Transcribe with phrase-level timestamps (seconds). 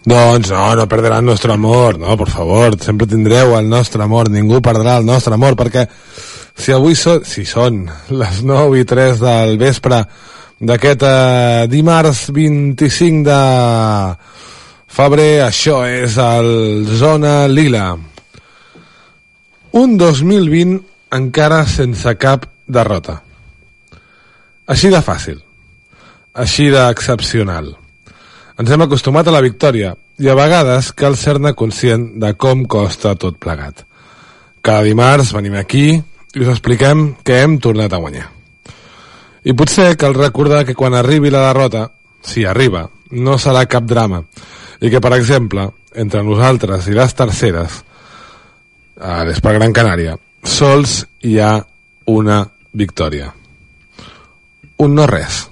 [0.00, 4.30] Doncs no, no perdrà el nostre amor, no, per favor, sempre tindreu el nostre amor,
[4.32, 5.84] ningú perdrà el nostre amor, perquè
[6.56, 10.00] si avui so, si són les 9 i 3 del vespre
[10.60, 13.40] d'aquest eh, dimarts 25 de
[14.88, 17.92] febrer, això és el Zona Lila.
[19.76, 20.80] Un 2020
[21.16, 23.20] encara sense cap derrota.
[24.70, 25.38] Així de fàcil.
[26.40, 27.74] Així d'excepcional.
[28.60, 33.14] Ens hem acostumat a la victòria i a vegades cal ser-ne conscient de com costa
[33.16, 33.86] tot plegat.
[34.60, 38.26] Cada dimarts venim aquí i us expliquem que hem tornat a guanyar.
[39.48, 41.86] I potser cal recordar que quan arribi la derrota,
[42.20, 42.84] si arriba,
[43.16, 44.20] no serà cap drama
[44.80, 45.64] i que, per exemple,
[45.96, 47.80] entre nosaltres i les terceres,
[49.00, 51.54] a l'Espa Gran Canària, sols hi ha
[52.12, 52.42] una
[52.76, 53.32] victòria.
[54.84, 55.46] Un no res.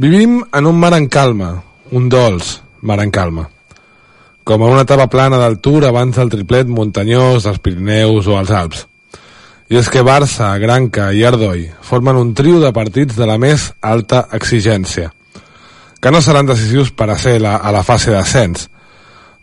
[0.00, 1.52] Vivim en un mar en calma,
[1.90, 3.48] un dolç mar en calma.
[4.44, 8.84] Com a una tava plana d'altura abans del triplet muntanyós dels Pirineus o els Alps.
[9.72, 13.70] I és que Barça, Granca i Ardoi formen un trio de partits de la més
[13.80, 15.08] alta exigència,
[16.00, 18.68] que no seran decisius per a ser la, a la fase d'ascens,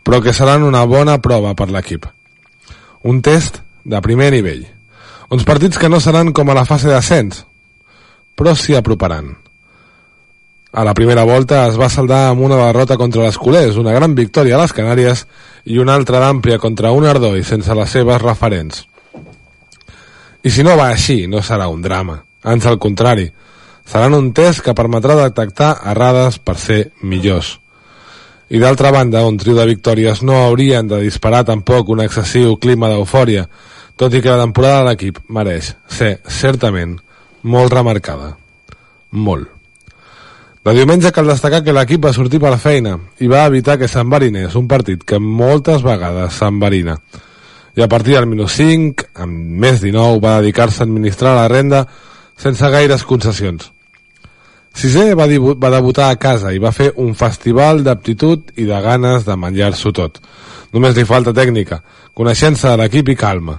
[0.06, 2.06] però que seran una bona prova per l'equip.
[3.02, 4.62] Un test de primer nivell.
[5.34, 7.42] Uns partits que no seran com a la fase d'ascens,
[8.38, 9.41] però s'hi aproparan.
[10.72, 14.14] A la primera volta es va saldar amb una derrota contra les Colers, una gran
[14.16, 15.26] victòria a les Canàries
[15.68, 18.86] i una altra d'àmplia contra un Ardoi sense les seves referents.
[20.42, 22.22] I si no va així, no serà un drama.
[22.48, 23.28] Ans al contrari,
[23.84, 27.58] seran un test que permetrà detectar errades per ser millors.
[28.48, 32.88] I d'altra banda, un trio de victòries no haurien de disparar tampoc un excessiu clima
[32.88, 33.44] d'eufòria,
[34.00, 36.96] tot i que la temporada de l'equip mereix ser, certament,
[37.44, 38.38] molt remarcada.
[39.12, 39.61] Molt.
[40.62, 44.54] De diumenge cal destacar que l'equip va sortir per feina i va evitar que s'enverinés
[44.54, 46.94] un partit que moltes vegades s'enverina.
[47.74, 51.80] I a partir del minut 5, amb més 19, va dedicar-se a administrar la renda
[52.38, 53.72] sense gaires concessions.
[54.72, 59.26] Sisè va, va debutar a casa i va fer un festival d'aptitud i de ganes
[59.26, 60.20] de menjar-s'ho tot.
[60.72, 61.80] Només li falta tècnica,
[62.14, 63.58] coneixença de l'equip i calma.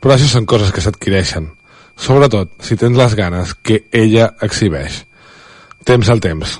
[0.00, 1.46] Però això són coses que s'adquireixen.
[1.94, 5.04] Sobretot si tens les ganes que ella exhibeix.
[5.84, 6.58] Temps al temps.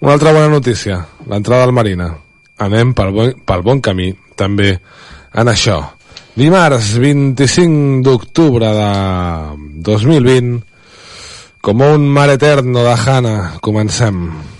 [0.00, 2.10] Una altra bona notícia, l'entrada al Marina.
[2.60, 4.74] Anem pel bon, pel bon camí, també
[5.32, 5.80] en això.
[6.36, 8.92] Dimarts 25 d'octubre de
[9.90, 10.62] 2020,
[11.60, 14.24] com un mar eterno de Hanna, comencem.
[14.30, 14.59] Como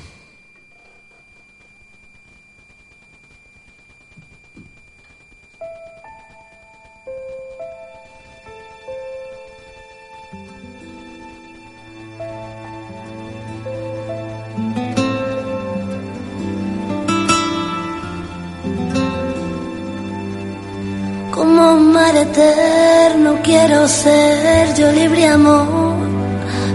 [22.16, 25.97] eterno quiero ser yo libre amor,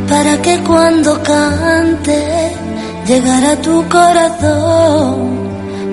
[0.08, 2.52] para que cuando cante
[3.08, 5.50] llegara a tu corazón,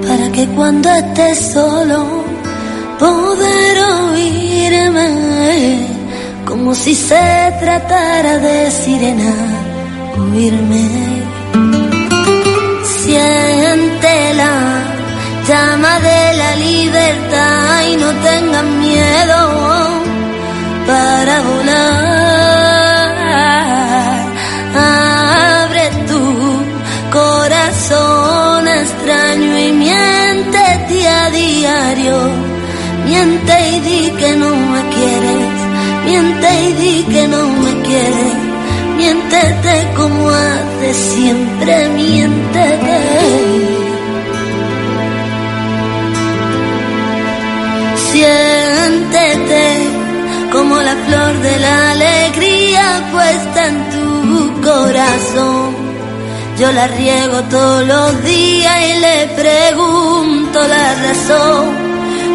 [0.07, 2.25] para que cuando estés solo
[2.99, 3.79] poder
[4.11, 5.87] oírme,
[6.47, 9.35] como si se tratara de sirena,
[10.19, 11.23] oírme.
[12.85, 14.92] Siéntela
[15.53, 19.41] llama de la libertad y no tengan miedo
[20.87, 23.03] para volar.
[25.61, 26.25] Abre tu
[27.19, 32.17] corazón extraño y miéntete a diario.
[33.05, 35.49] Miente y di que no me quieres,
[36.07, 38.35] miente y di que no me quieres.
[38.97, 43.92] Miéntete como hace siempre, miéntete.
[48.13, 49.89] Siéntete
[50.53, 55.75] como la flor de la alegría puesta en tu corazón.
[56.59, 61.65] Yo la riego todos los días y le pregunto la razón.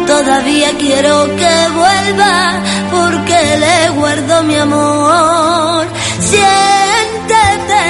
[0.08, 2.60] Todavía quiero que vuelva
[2.90, 5.86] porque le guardo mi amor.
[6.30, 7.84] Siéntete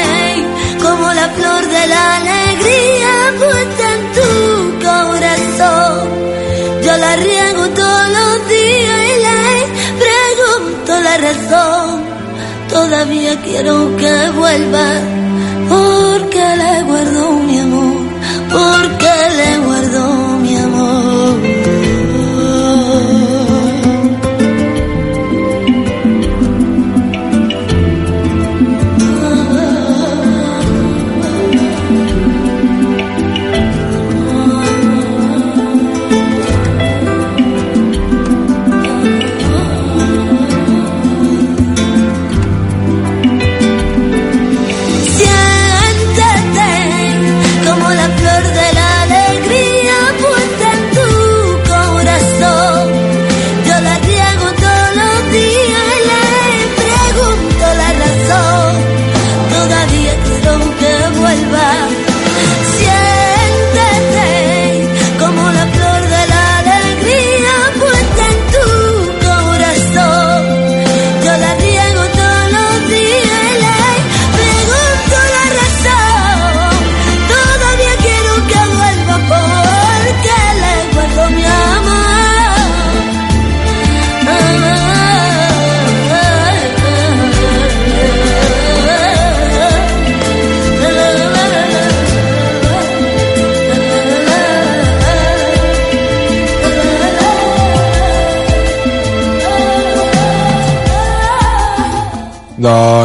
[0.82, 3.87] como la flor de la alegría puesta
[12.70, 14.94] Todavía quiero que vuelva
[15.68, 17.96] porque le guardo mi amor,
[18.50, 21.57] porque le guardo mi amor.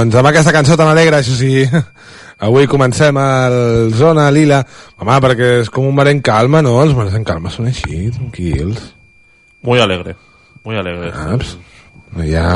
[0.03, 1.61] Doncs amb aquesta cançó tan alegre, això sí,
[2.45, 4.57] avui comencem el Zona Lila.
[4.99, 6.73] Home, perquè és com un mar en calma, no?
[6.83, 8.81] Els mars en calma són així, tranquils.
[9.63, 10.17] Muy alegre,
[10.67, 11.13] muy alegre.
[11.15, 11.53] Saps?
[12.17, 12.49] No hi ha...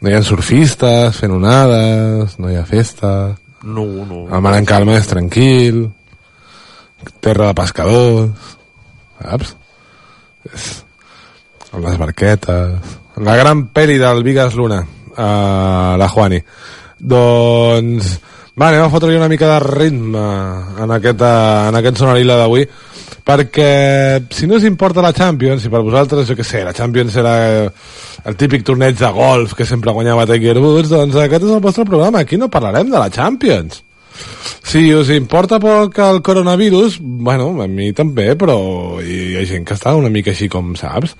[0.00, 3.12] No hi ha surfistes fent onades, no hi ha festa.
[3.60, 4.24] No, no.
[4.24, 5.84] El mar en calma és tranquil,
[7.20, 8.50] terra de pescadors,
[9.20, 9.54] saps?
[10.54, 10.72] És...
[11.74, 12.98] Amb les barquetes...
[13.20, 14.80] La gran peli del Vigas Luna,
[15.16, 16.40] uh, la Juani.
[17.00, 18.14] Doncs...
[18.54, 20.20] Va, anem a fotre una mica de ritme
[20.84, 22.62] en aquest, uh, en aquest sonarila d'avui
[23.24, 27.16] perquè si no us importa la Champions, si per vosaltres, jo què sé, la Champions
[27.16, 27.32] era
[27.64, 31.88] el típic torneig de golf que sempre guanyava Tiger Woods, doncs aquest és el vostre
[31.88, 33.80] programa, aquí no parlarem de la Champions.
[34.64, 38.56] Si us importa poc el coronavirus, bueno, a mi també, però
[39.04, 41.12] hi ha gent que està una mica així com saps.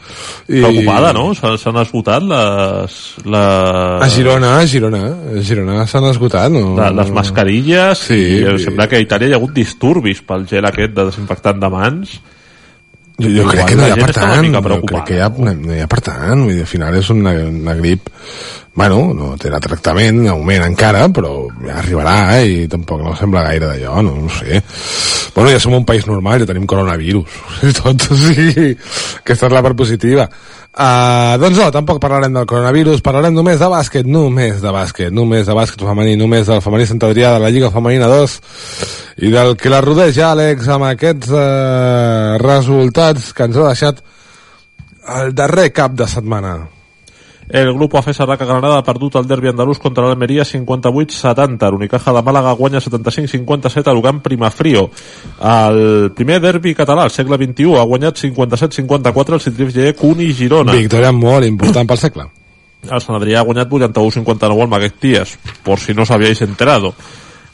[0.49, 0.63] I...
[0.63, 1.27] Preocupada, no?
[1.37, 4.07] S'han esgotat les, les...
[4.07, 5.03] A Girona, a Girona,
[5.35, 6.73] a Girona s'han esgotat, no?
[6.81, 8.65] La, les mascarilles, sí, i sí.
[8.65, 12.17] sembla que a Itàlia hi ha hagut disturbis pel gel aquest de desinfectant de mans.
[13.15, 15.75] Jo, jo crec que no hi ha per tant, jo crec que hi ha, no
[15.75, 18.11] hi ha per tant, vull dir, al final és una, una grip
[18.75, 23.71] bueno, no té tractament, augment encara, però ja arribarà eh, i tampoc no sembla gaire
[23.71, 24.59] d'allò, no, no sé.
[25.35, 27.39] Bueno, ja som un país normal, ja tenim coronavirus,
[27.71, 28.73] i tot, o sigui,
[29.23, 30.27] aquesta és la part positiva.
[30.75, 35.47] Uh, doncs no, tampoc parlarem del coronavirus, parlarem només de bàsquet, només de bàsquet, només
[35.47, 38.35] de bàsquet femení, només del femení Sant Adrià, de la Lliga Femenina 2,
[39.23, 44.03] i del que la rodeja, Àlex, amb aquests uh, resultats que ens ha deixat
[45.21, 46.57] el darrer cap de setmana.
[47.49, 51.71] El grup AFES Arraca Granada ha perdut el derbi andalús contra l'Almeria 58-70.
[51.71, 54.87] L'Unicaja de Màlaga guanya 75-57 a Lugan Primafrio.
[55.41, 60.73] El primer derbi català al segle XXI ha guanyat 57-54 el Citrif Lleé Cuni Girona.
[60.73, 62.31] Victòria molt important pel segle.
[62.85, 66.95] El Sant Adrià ha guanyat 81-59 al Magueties, por si no s'havíais enterado.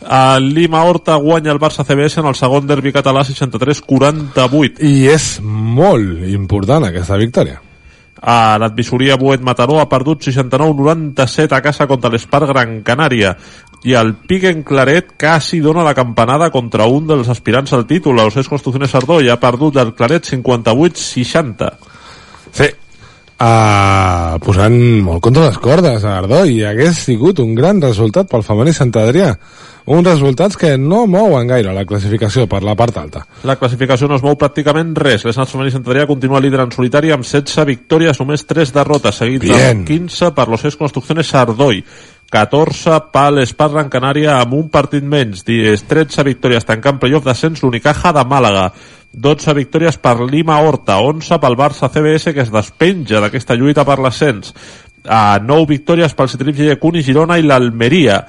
[0.01, 4.81] El Lima Horta guanya el Barça CBS en el segon derbi català 63-48.
[4.87, 7.61] I és molt important aquesta victòria
[8.21, 13.33] a l'advisoria Buet Mataró ha perdut 69-97 a casa contra l'Espar Gran Canària
[13.89, 18.49] i el Piquen Claret quasi dona la campanada contra un dels aspirants al títol, l'Océs
[18.49, 21.71] Construcciones Ardó, i ha perdut el Claret 58-60.
[22.53, 22.69] Sí,
[23.41, 28.47] uh, posant molt contra les cordes a Ardó i hagués sigut un gran resultat pel
[28.47, 29.35] femení Sant Adrià
[29.91, 33.25] uns resultats que no mouen gaire la classificació per la part alta.
[33.49, 35.25] La classificació no es mou pràcticament res.
[35.27, 39.49] L'Esnat femení Sant Adrià continua líder en solitari amb 16 victòries, només 3 derrotes, seguit
[39.51, 41.83] amb 15 per l'Océs Construcciones Ardoi.
[42.31, 48.13] 14 per l'Espart Gran Canària amb un partit menys, 13 victòries tancant playoff d'ascens l'Unicaja
[48.15, 48.69] de Màlaga.
[49.11, 53.99] 12 victòries per Lima Horta, 11 pel Barça CBS que es despenja d'aquesta lluita per
[53.99, 54.55] l'ascens.
[55.11, 58.21] A 9 victòries pel Citrip Llecuni, Girona i l'Almeria.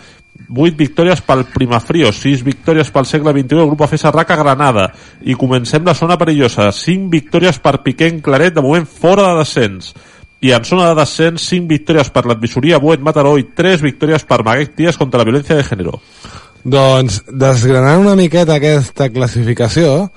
[0.50, 4.88] 8 victòries pel Primafrio, 6 victòries pel segle XXI, el grup AFES Arraca Granada.
[5.22, 9.94] I comencem la zona perillosa, 5 victòries per Piquent Claret, de moment fora de descens.
[10.42, 14.42] I en zona de descens, 5 victòries per l'advisoria Buet Mataró i 3 victòries per
[14.44, 15.94] Maguet Tías contra la violència de gènere.
[16.64, 20.10] Doncs, desgranant una miqueta aquesta classificació,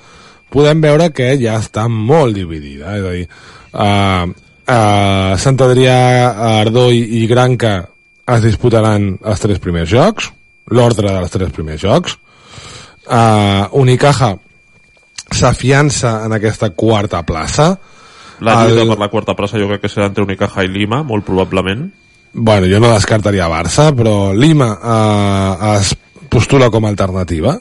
[0.53, 2.97] podem veure que ja està molt dividida.
[2.97, 3.27] És a dir,
[3.73, 4.25] uh,
[4.65, 5.99] uh, Sant Adrià,
[6.63, 7.77] Ardó i, i Granca
[8.35, 10.31] es disputaran els tres primers jocs,
[10.73, 12.17] l'ordre dels tres primers jocs.
[13.05, 14.33] Uh, Unicaja
[15.35, 17.75] s'afiança en aquesta quarta plaça.
[18.41, 18.89] La lluita el...
[18.91, 21.87] per la quarta plaça jo crec que serà entre Unicaja i Lima, molt probablement.
[22.35, 25.95] Bueno, jo no descartaria Barça, però Lima uh, es
[26.33, 27.55] postula com a alternativa.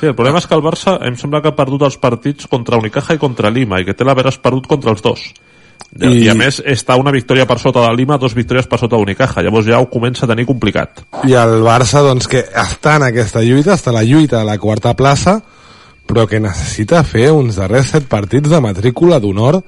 [0.00, 2.80] Sí, el problema és que el Barça em sembla que ha perdut els partits contra
[2.80, 5.28] Unicaja i contra Lima i que té l'haver perdut contra els dos.
[5.92, 6.08] I...
[6.24, 9.44] I a més està una victòria per sota de Lima, dos victòries per sota d'Unicaja,
[9.44, 11.04] llavors ja ho comença a tenir complicat.
[11.28, 14.56] I el Barça, doncs, que està en aquesta lluita, està a la lluita de la
[14.58, 15.36] quarta plaça,
[16.08, 19.60] però que necessita fer uns darrers set partits de matrícula d'honor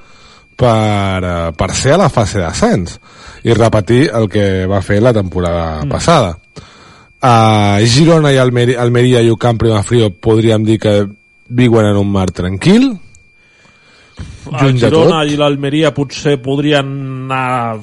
[0.56, 2.98] per, eh, per ser a la fase d'ascens
[3.44, 5.90] i repetir el que va fer la temporada mm.
[5.92, 6.34] passada.
[7.24, 10.92] Uh, Girona i Almeria, Almeria i Ucamp Primafrio podríem dir que
[11.48, 12.90] viuen en un mar tranquil,
[14.52, 16.84] el Girona i l'Almeria potser podrien
[17.24, 17.78] anar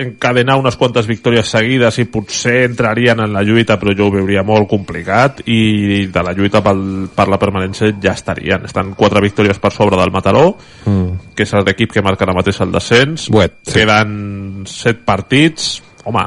[0.00, 4.44] encadenar unes quantes victòries seguides i potser entrarien en la lluita però jo ho veuria
[4.46, 9.60] molt complicat i de la lluita pel, per la permanència ja estarien, estan quatre victòries
[9.62, 10.48] per sobre del Mataró
[10.84, 11.34] mm.
[11.36, 13.78] que és l'equip que marca ara mateix el descens Buet, sí.
[13.78, 15.76] queden set partits
[16.06, 16.22] home,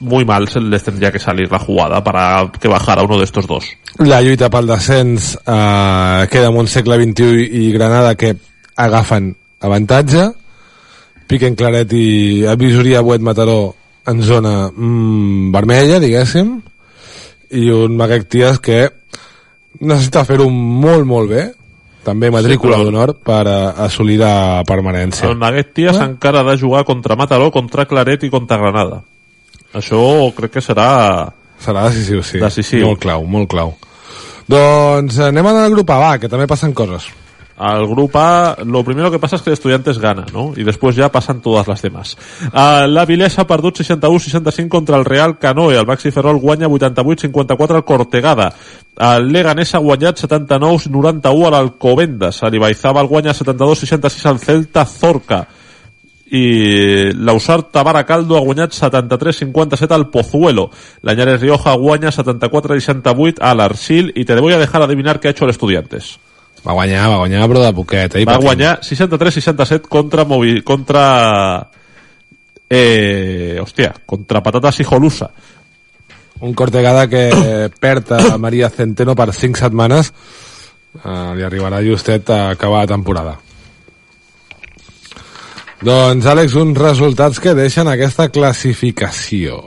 [0.00, 3.46] muy mal se les tendría que salir la jugada para que bajara uno de estos
[3.46, 3.66] dos.
[3.98, 8.36] La lluita pel descens eh, queda amb un segle XXI i Granada que
[8.78, 10.28] agafen avantatge,
[11.28, 13.74] Piquen Claret i Avisoria Buet Mataró
[14.08, 16.54] en zona mm, vermella, diguéssim,
[17.52, 18.80] i un Maguecties que
[19.84, 21.44] necessita fer-ho molt, molt bé,
[22.06, 25.28] també matrícula sí, d'honor per a, assolir la permanència.
[25.28, 26.06] El Maguecties eh?
[26.06, 29.02] encara ha de jugar contra Mataró, contra Claret i contra Granada.
[29.76, 30.00] Això
[30.36, 30.88] crec que serà...
[31.60, 32.40] Serà decisiu, sí.
[32.40, 32.86] Decisiu.
[32.86, 33.74] Molt clau, molt clau.
[34.48, 37.10] Doncs anem al grup A, va, que també passen coses.
[37.58, 40.52] Al grupo A, lo primero que pasa es que Estudiantes gana, ¿no?
[40.56, 42.16] Y después ya pasan todas las demás.
[42.52, 45.76] Uh, la Vilesa ha perdut 61-65 contra el Real Canoe.
[45.76, 48.54] El Baxi Ferrol guanya 88-54 al Cortegada.
[48.96, 52.42] El Leganés ha guanyat 79-91 a l'Alcobendas.
[52.42, 55.48] El guanya 72-66 al Celta Zorca
[56.30, 60.70] i l'Ausarta Baracaldo ha guanyat 73-57 al Pozuelo.
[61.02, 65.46] L'Añares Rioja guanya 74-68 a l'Arsil i te voy a dejar adivinar què ha hecho
[65.46, 66.18] el Estudiantes.
[66.68, 68.14] Va guanyar, va guanyar, però de poquet.
[68.20, 68.24] Eh?
[68.28, 71.04] Va guanyar 63-67 contra, Movi, contra
[72.68, 75.30] eh, hòstia, contra Patatas i Jolusa.
[76.44, 77.30] Un Cortegada que
[77.82, 80.12] perd a Maria Centeno per 5 setmanes.
[80.98, 83.38] Uh, li arribarà justet a acabar la temporada.
[85.80, 89.62] Doncs, Àlex, uns resultats que deixen aquesta classificació.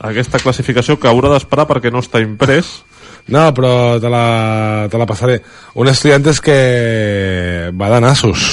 [0.00, 2.78] Aquesta classificació que haurà d'esperar perquè no està imprès
[3.28, 5.40] no, però te la, te la passaré.
[5.78, 8.46] Un estudiantes que va de nassos.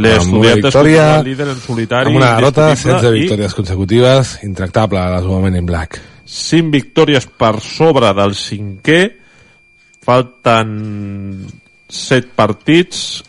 [0.00, 2.10] L'estudiantes victòria, líder en solitari.
[2.10, 6.00] Amb una derrota, 16 victòries consecutives, intractable a les in Black.
[6.24, 9.00] 5 victòries per sobre del cinquè,
[10.06, 10.76] falten
[11.90, 13.24] 7 partits,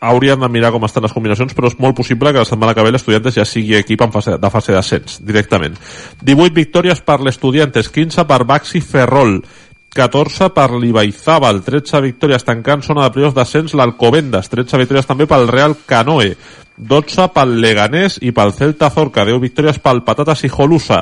[0.00, 2.84] hauríem de mirar com estan les combinacions, però és molt possible que la setmana que
[2.86, 5.76] ve l'Estudiantes ja sigui equip en fase, de fase d'ascens, directament.
[6.22, 9.40] 18 victòries per l'Estudiantes, 15 per Baxi Ferrol,
[9.98, 15.48] 14 per l'Ibaizabal, 13 victòries tancant zona de playoff d'ascens l'Alcobendas, 13 victòries també pel
[15.50, 16.36] Real Canoe,
[16.78, 21.00] 12 pel Leganés i pel Celta Zorca, 10 victòries pel Patatas i Jolusa,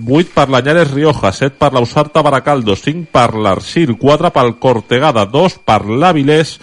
[0.00, 5.58] 8 per l'Añares Rioja, 7 per l'Usarta Baracaldo, 5 per l'Arsil, 4 pel Cortegada, 2
[5.68, 6.56] per l'Avilés,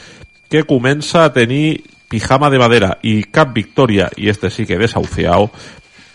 [0.50, 5.52] que comença a tenir pijama de madera i cap victòria, i este sí que desahuciao,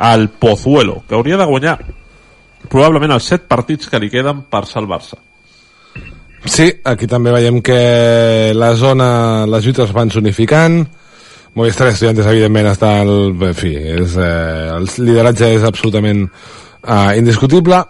[0.03, 1.79] al Pozuelo, que hauria de guanyar
[2.67, 5.30] probablement els 7 partits que li queden per salvar-se.
[6.49, 9.11] Sí, aquí també veiem que la zona,
[9.51, 10.81] les lluites van zonificant,
[11.59, 17.81] Movistar Estudiantes evidentment està el, en fi, és, eh, el lideratge és absolutament eh, indiscutible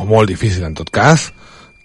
[0.00, 1.28] o molt difícil en tot cas.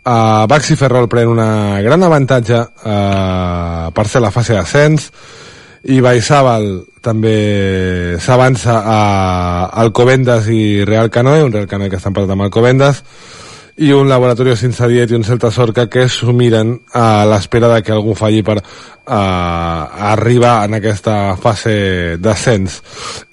[0.05, 5.07] Uh, Baxi Ferrol pren una gran avantatge uh, per ser la fase d'ascens
[5.89, 6.67] i Baixàbal
[7.01, 8.99] també s'avança a
[9.81, 13.01] Alcobendas i Real Canoe, un Real Canoe que està empatat amb Alcobendas
[13.77, 17.81] i un laboratori sense diet i un Celta Sorca que s'ho miren a l'espera de
[17.83, 19.15] que algú falli per uh,
[20.13, 22.79] arribar en aquesta fase d'ascens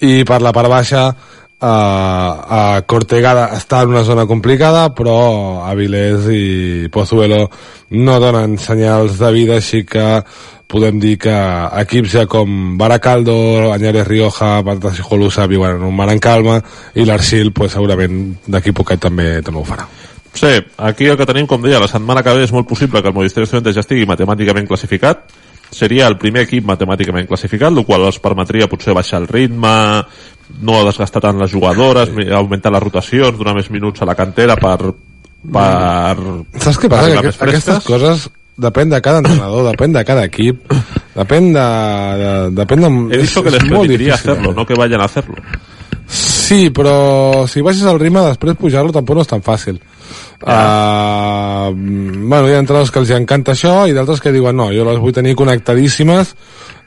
[0.03, 6.27] i per la part baixa uh, a Cortegada està en una zona complicada però Avilés
[6.27, 6.43] i
[6.91, 7.45] Pozuelo
[7.95, 10.19] no donen senyals de vida així que
[10.67, 11.33] podem dir que
[11.85, 16.57] equips ja com Baracaldo, Añares Rioja, Patatas i Jolusa viuen en un mar en calma
[16.95, 19.87] i l'Arxil pues, segurament d'aquí poquet també, també ho farà.
[20.33, 23.11] Sí, aquí el que tenim, com deia, la setmana que ve és molt possible que
[23.11, 25.27] el Movistar Estudiantes ja estigui matemàticament classificat.
[25.73, 29.73] Seria el primer equip matemàticament classificat, el qual els permetria potser baixar el ritme,
[30.61, 32.27] no desgastar tant les jugadores, sí.
[32.33, 34.77] augmentar les rotacions, donar més minuts a la cantera per...
[35.53, 36.15] per
[36.61, 37.13] Saps què passa?
[37.13, 40.65] Que aquest, aquestes coses depèn de cada entrenador, depèn de cada equip,
[41.13, 41.67] depèn de...
[42.21, 44.57] de depèn de He dit que les permitiria hacerlo, eh?
[44.57, 45.37] no que vayan a hacerlo.
[46.13, 49.79] Sí, però si baixes el ritme després pujar-lo tampoc no és tan fàcil.
[50.43, 54.85] Uh, bueno, hi ha entrenadors que els encanta això i d'altres que diuen no, jo
[54.87, 56.33] les vull tenir connectadíssimes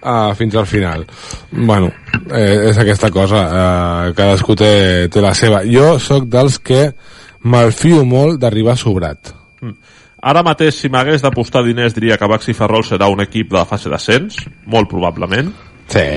[0.02, 1.06] uh, fins al final.
[1.50, 1.90] Bueno,
[2.30, 4.72] eh, és aquesta cosa, uh, cadascú té,
[5.12, 5.64] té la seva.
[5.64, 6.90] Jo sóc dels que
[7.46, 9.32] malfio molt d'arribar sobrat.
[9.62, 9.76] Mm.
[10.26, 13.92] Ara mateix, si m'hagués d'apostar diners, diria que Baxi Ferrol serà un equip de fase
[13.92, 15.52] d'ascens, molt probablement.
[15.92, 16.08] Sí.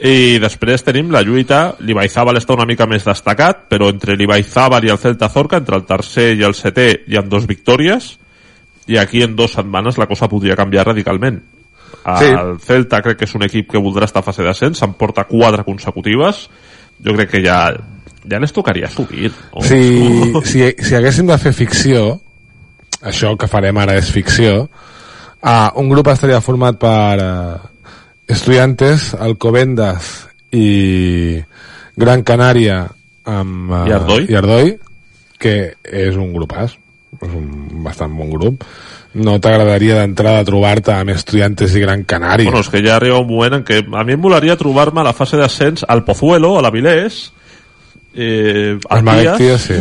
[0.00, 4.92] I després tenim la lluita, l'Ibaizabal està una mica més destacat, però entre l'Ibaizabal i
[4.92, 8.14] el Celta Zorca, entre el tercer i el setè, hi ha dos victòries,
[8.88, 11.42] i aquí en dues setmanes la cosa podria canviar radicalment.
[12.00, 12.30] Sí.
[12.30, 15.26] El Celta crec que és un equip que voldrà estar a fase d'ascens, se'n porta
[15.28, 16.46] quatre consecutives,
[17.04, 17.60] jo crec que ja,
[18.24, 19.28] ja les tocaria subir.
[19.52, 19.64] Oh.
[19.64, 19.80] Si,
[20.50, 22.06] si, si haguéssim de fer ficció,
[23.04, 27.69] això que farem ara és ficció, uh, un grup estaria format per uh,
[28.30, 30.10] Estudiantes, Alcobendas
[30.54, 31.40] i
[32.00, 32.84] Gran Canària
[33.30, 34.28] amb uh, I Ardoi.
[34.30, 34.72] i Ardoi
[35.40, 36.76] que és un grupàs
[37.20, 38.64] és un bastant bon grup
[39.20, 43.28] no t'agradaria d'entrada trobar-te amb Estudiantes i Gran Canària bueno, és que ja arriba un
[43.30, 46.62] moment en què a mi em volaria trobar-me a la fase d'ascens al Pozuelo, a
[46.62, 47.24] l'Avilés
[48.14, 49.80] eh, el Màgic Tías, sí.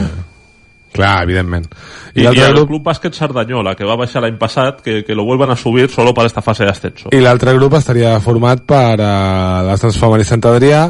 [0.92, 1.68] Clar, evidentment.
[2.16, 2.70] I, I el grup...
[2.72, 6.14] Club Bàsquet Cerdanyola, que va baixar l'any passat, que, que lo vuelvan a subir solo
[6.14, 7.14] para esta fase de ascenso.
[7.14, 10.88] I l'altre grup estaria format per uh, l'Ascens Femení Sant Adrià,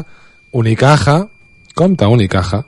[0.56, 1.20] Unicaja,
[1.76, 2.62] compta Unicaja,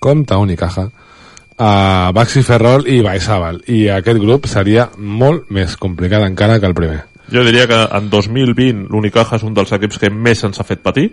[0.00, 3.62] compta Unicaja, uh, Baxi Ferrol i Baixàbal.
[3.68, 7.04] I aquest grup seria molt més complicat encara que el primer.
[7.30, 10.80] Jo diria que en 2020 l'Unicaja és un dels equips que més ens ha fet
[10.82, 11.10] patir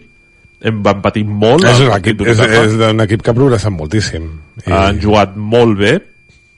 [0.62, 4.30] em van patir molt és un equip, és, és un equip que ha progressat moltíssim
[4.66, 4.72] i...
[4.74, 5.98] han jugat molt bé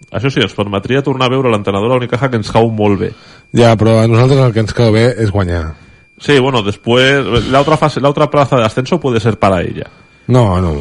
[0.09, 3.11] això sí, ens permetria tornar a veure l'entrenador de l'Unicaja que ens cau molt bé
[3.51, 5.65] ja, però a nosaltres el que ens cau bé és guanyar
[6.19, 9.89] sí, bueno, después la otra fase, la otra plaza de ascenso puede ser para ella
[10.29, 10.75] no, no,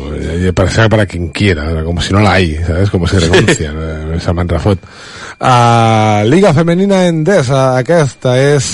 [0.54, 2.90] para ser para quien quiera, como si no la hay, ¿sabes?
[2.90, 4.20] Como si renuncia, sí.
[4.20, 4.78] se manrafot.
[5.40, 8.68] Uh, Liga Femenina Endesa, aquesta és...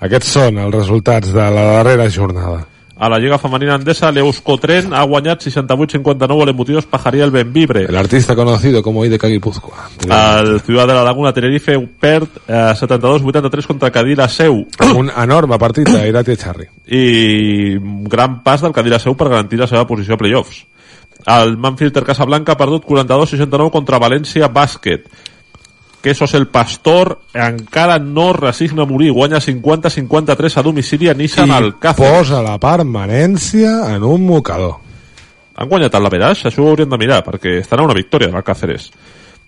[0.00, 2.64] Aquests són els resultats de la darrera jornada.
[3.00, 7.86] A la Lliga Femenina Andesa, l'Euskotren ha guanyat 68-59 a l'Embutidos Pajaría el Benvibre.
[7.88, 9.88] El artista conocido como IDK Guipúzcoa.
[10.04, 14.66] El Ciudad de la Laguna Tenerife perd eh, 72-83 contra Cadira Seu.
[14.94, 16.68] Un enorme partit d'Irati Charri.
[16.92, 20.66] I gran pas del Cadira Seu per garantir la seva posició a playoffs.
[21.24, 25.08] El Manfilter Casablanca ha perdut 42-69 contra València Bàsquet
[26.00, 29.12] que sos el pastor encara no resigna a morir.
[29.12, 34.78] Guanya 50-53 a domicili a Nissan Alcácer posa la permanència en un mocador.
[35.60, 38.90] Han guanyat el Laveraix, això ho hauríem de mirar perquè estarà una victòria de l'Alcáceres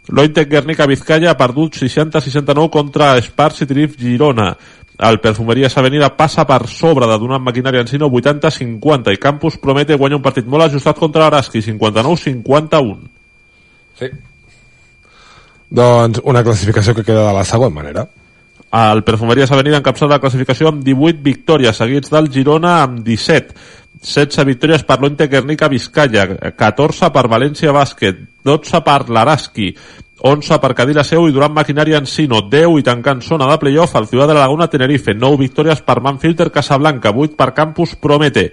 [0.08, 4.56] l'Ointec Guernica Vizcaya ha perdut 60-69 contra Spars i Trif Girona.
[4.98, 9.96] El Perfumeries Avenida passa per sobre de donar maquinària en Sino 80-50 i Campus promete
[9.98, 12.98] guanya un partit molt ajustat contra l'Araski 59-51
[13.98, 14.10] sí
[15.72, 18.06] doncs una classificació que queda de la següent manera.
[18.72, 23.56] El Perfumeries Avenida encapçat la classificació amb 18 victòries, seguits del Girona amb 17.
[24.02, 26.24] 16 victòries per l'Ointe Guernica Vizcaya,
[26.58, 29.68] 14 per València Bàsquet, 12 per l'Araski,
[30.22, 34.06] 11 per Cadira Seu i Durant Maquinària Encino, 10 i tancant zona de playoff al
[34.06, 38.52] Ciutat de la Laguna Tenerife, 9 victòries per Manfilter Casablanca, 8 per Campus Promete,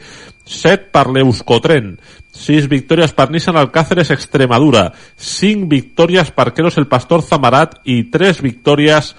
[0.50, 1.92] 7 per l'Euskotren,
[2.34, 8.42] 6 victòries per Nissan Alcáceres Extremadura, 5 victòries per Queros el Pastor Zamarat i 3
[8.42, 9.14] victòries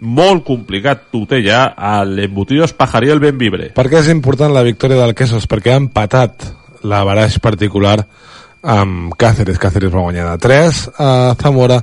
[0.00, 1.08] molt complicat
[1.40, 3.72] ja a l'Embutidos Pajariel Benvibre.
[3.72, 5.48] Per què és important la victòria del Quesos?
[5.48, 6.44] Perquè ha empatat
[6.84, 8.04] la baraix particular
[8.66, 9.60] amb Cáceres.
[9.62, 11.78] Cáceres va guanyar de 3 a Zamora,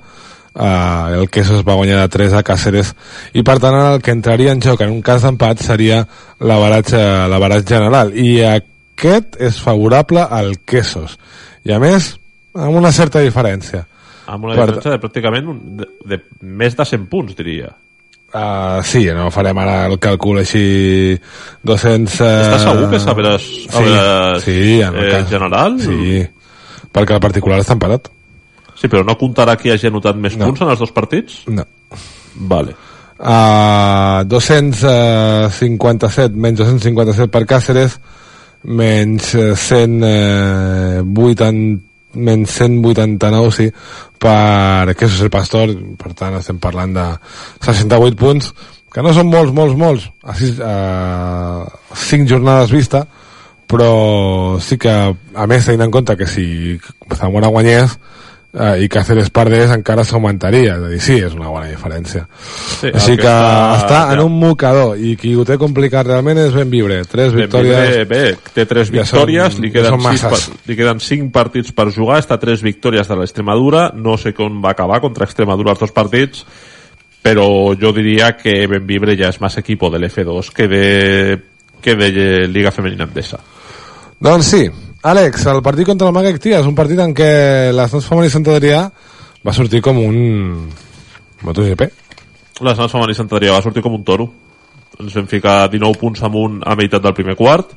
[0.53, 2.93] uh, el Quesos va guanyar de 3 a Cáceres.
[3.33, 6.03] I per tant el que entraria en joc en un cas d'empat seria
[6.43, 6.99] la baratge,
[7.31, 8.11] la baratge general.
[8.13, 11.17] I aquest és favorable al Quesos.
[11.63, 12.13] I a més
[12.53, 13.85] amb una certa diferència.
[14.27, 14.97] Amb una diferència per...
[14.97, 17.71] de pràcticament un, de, de més de 100 punts diria.
[18.33, 20.63] Uh, sí, no farem ara el càlcul així
[21.69, 22.15] 200...
[22.17, 22.29] Uh...
[22.47, 25.27] Estàs segur que sabràs, sabràs sí, sí, en el eh, cas...
[25.29, 25.75] general?
[25.83, 26.23] Sí,
[26.93, 28.03] perquè el particular està empatat.
[28.73, 30.45] Sí, però no comptarà qui hagi anotat més no.
[30.49, 31.31] punts en els dos partits?
[31.51, 31.63] No.
[32.49, 32.73] Vale.
[33.23, 37.99] Uh, 257 menys 257 per Càceres
[38.63, 41.79] menys 180
[42.13, 43.71] menys 189 sí,
[44.19, 45.67] per que és el Pastor
[45.99, 47.05] per tant estem parlant de
[47.63, 48.45] 68 punts
[48.93, 53.07] que no són molts, molts, molts a, sis, a 5 jornades vista
[53.73, 56.45] però sí que a més tenint en compte que si
[57.17, 57.97] Zamora guanyés
[58.53, 62.25] eh, i Cáceres perdés encara s'augmentaria, és a dir, sí, és una bona diferència.
[62.29, 64.25] Sí, Així que, que està, està en ja.
[64.27, 67.01] un mocador i qui ho té complicat realment és ben viure.
[67.09, 67.95] Tres ben victòries...
[68.03, 71.73] Bé, bé, té tres ja victòries, són, li, queden ja sis, li queden cinc partits
[71.75, 75.81] per jugar, està tres victòries de l'Extremadura, no sé com va acabar contra Extremadura els
[75.81, 76.45] dos partits,
[77.23, 77.47] però
[77.79, 80.85] jo diria que Benvibre ja és més equip de l'F2 que de,
[81.81, 82.09] que de
[82.51, 83.39] Liga Femenina Endesa.
[84.23, 84.63] Doncs sí,
[85.03, 87.25] Àlex, el partit contra el Magac, tia, és un partit en què
[87.75, 88.85] l'Estats Femení Sant Adrià
[89.43, 90.15] va sortir com un
[91.43, 91.83] MotoGP.
[92.63, 94.29] L'Estats Femení Sant Adrià va sortir com un toro.
[95.03, 97.75] Ens vam ficar 19 punts amunt a meitat del primer quart.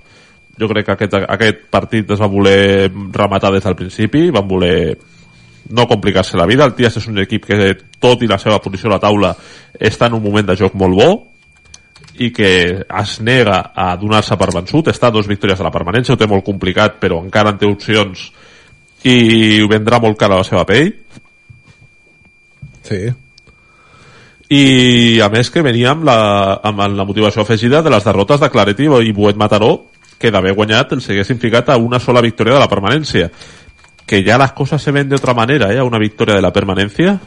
[0.54, 4.76] Jo crec que aquest, aquest partit es va voler rematar des del principi, van voler
[5.74, 6.62] no complicar-se la vida.
[6.62, 9.34] El Tias és un equip que, tot i la seva posició a la taula,
[9.74, 11.10] està en un moment de joc molt bo
[12.22, 12.50] i que
[12.84, 16.28] es nega a donar-se per vençut, està a dos victòries de la permanència, ho té
[16.30, 18.30] molt complicat, però encara en té opcions
[19.06, 20.92] i vendrà molt cara a la seva pell.
[22.86, 23.02] Sí.
[24.46, 26.18] I a més que venia amb la,
[26.62, 30.94] amb la motivació afegida de les derrotes de Claretti i Buet Mataró, que d'haver guanyat
[30.96, 33.30] els haguessin ficat a una sola victòria de la permanència.
[34.06, 37.18] Que ja les coses se ven de otra manera, eh, una victòria de la permanència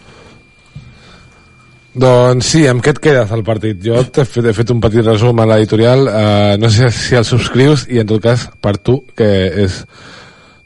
[1.99, 3.81] doncs sí, amb què et quedes al partit?
[3.83, 7.27] Jo t'he fet, he fet un petit resum a l'editorial, uh, no sé si el
[7.27, 9.29] subscrius i en tot cas per tu, que
[9.65, 9.81] és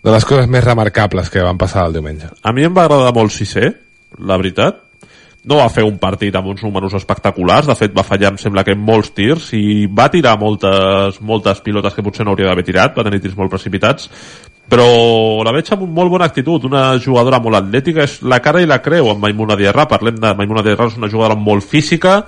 [0.03, 2.29] de les coses més remarcables que van passar el diumenge.
[2.43, 3.71] A mi em va agradar molt Cissé,
[4.19, 4.81] la veritat.
[5.43, 8.63] No va fer un partit amb uns números espectaculars, de fet va fallar, em sembla
[8.63, 12.95] que molts tirs, i va tirar moltes, moltes pilotes que potser no hauria d'haver tirat,
[12.95, 14.07] va tenir tirs molt precipitats,
[14.71, 18.69] però la veig amb molt bona actitud, una jugadora molt atlètica, és la cara i
[18.69, 22.21] la creu amb Maimuna Diarra, parlem de Maimuna Diarra, és una jugadora molt física,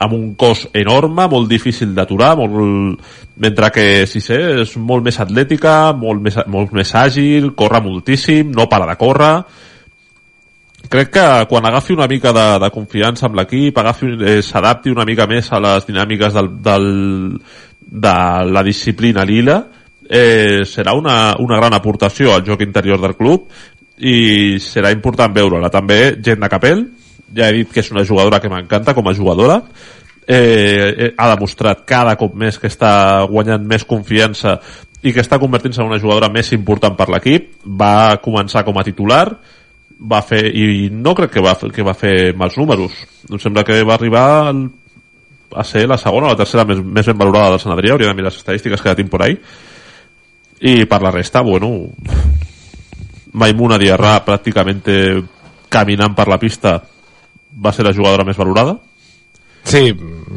[0.00, 3.02] amb un cos enorme, molt difícil d'aturar, molt...
[3.40, 8.68] mentre que Cissé és molt més atlètica, molt més, molt més àgil, corre moltíssim, no
[8.70, 9.34] para de córrer,
[10.90, 15.28] crec que quan agafi una mica de, de confiança amb l'equip, eh, s'adapti una mica
[15.30, 16.88] més a les dinàmiques del, del,
[18.06, 18.16] de
[18.50, 19.60] la disciplina lila,
[20.10, 23.46] eh, serà una, una gran aportació al joc interior del club
[24.02, 25.70] i serà important veure-la.
[25.70, 26.84] També gent de Capell,
[27.36, 29.60] ja he dit que és una jugadora que m'encanta com a jugadora,
[30.26, 34.58] eh, eh, ha demostrat cada cop més que està guanyant més confiança
[35.02, 37.54] i que està convertint-se en una jugadora més important per l'equip.
[37.64, 39.24] Va començar com a titular,
[40.00, 42.94] va fer, i no crec que va, que va fer mals números.
[43.28, 47.18] Em sembla que va arribar a ser la segona o la tercera més, més ben
[47.18, 49.36] valorada del Sant Adrià, hauria de mirar les estadístiques que ha tinc por ahí.
[50.60, 51.72] I per la resta, bueno
[53.32, 54.82] Maimuna Diarra pràcticament
[55.70, 56.80] caminant per la pista
[57.50, 58.76] va ser la jugadora més valorada.
[59.64, 59.90] Sí,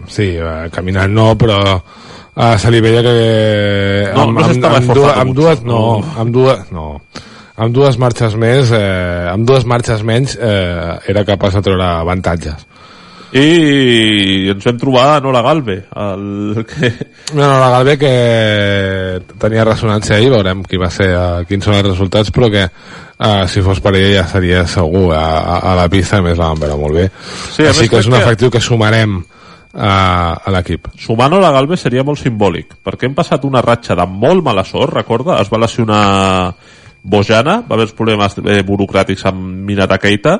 [0.07, 3.13] sí, eh, caminant no, però uh, se li veia que
[4.13, 5.83] no, amb, no amb, amb, dues, amb dues no,
[6.19, 6.87] amb dues no
[7.55, 12.69] amb dues marxes més eh, amb dues marxes menys eh, era capaç de treure avantatges
[13.33, 16.89] i ens vam trobar a Nora Galve el que...
[17.33, 18.13] No, Nora Galve que
[19.41, 23.45] tenia ressonància ahir veurem qui va ser, uh, quins són els resultats però que uh,
[23.49, 26.61] si fos per ella ja seria segur a, a, a la pista més la vam
[26.61, 29.17] veure molt bé sí, així que és un efectiu que sumarem
[29.73, 29.93] a,
[30.37, 30.91] a l'equip.
[31.01, 34.93] Sumar Nora Galve seria molt simbòlic, perquè hem passat una ratxa de molt mala sort,
[34.93, 35.39] recorda?
[35.41, 36.03] Es va lesionar
[37.03, 40.37] Bojana, va haver problemes eh, burocràtics amb Minata Keita,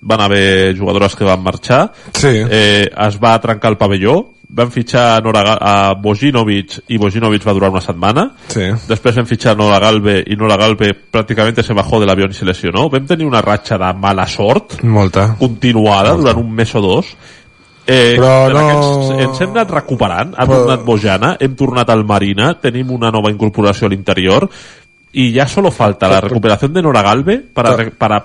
[0.00, 2.42] van haver jugadores que van marxar sí.
[2.50, 4.16] eh, es va trencar el pavelló
[4.48, 8.68] van fitxar Nora, a Bojinovic i Bojinovic va durar una setmana sí.
[8.86, 12.46] després vam fitxar Nora Galve i Nora Galve pràcticament se bajó de l'avió i se
[12.46, 15.34] lesionó vam tenir una ratxa de mala sort Molta.
[15.40, 16.22] continuada Molta.
[16.22, 17.16] durant un mes o dos
[17.86, 18.62] Eh, però no...
[18.66, 20.56] Aquests, ens hem anat recuperant, ha però...
[20.64, 24.48] tornat Bojana, hem tornat al Marina, tenim una nova incorporació a l'interior
[25.16, 28.18] i ja solo falta la recuperació de Nora Galve para, para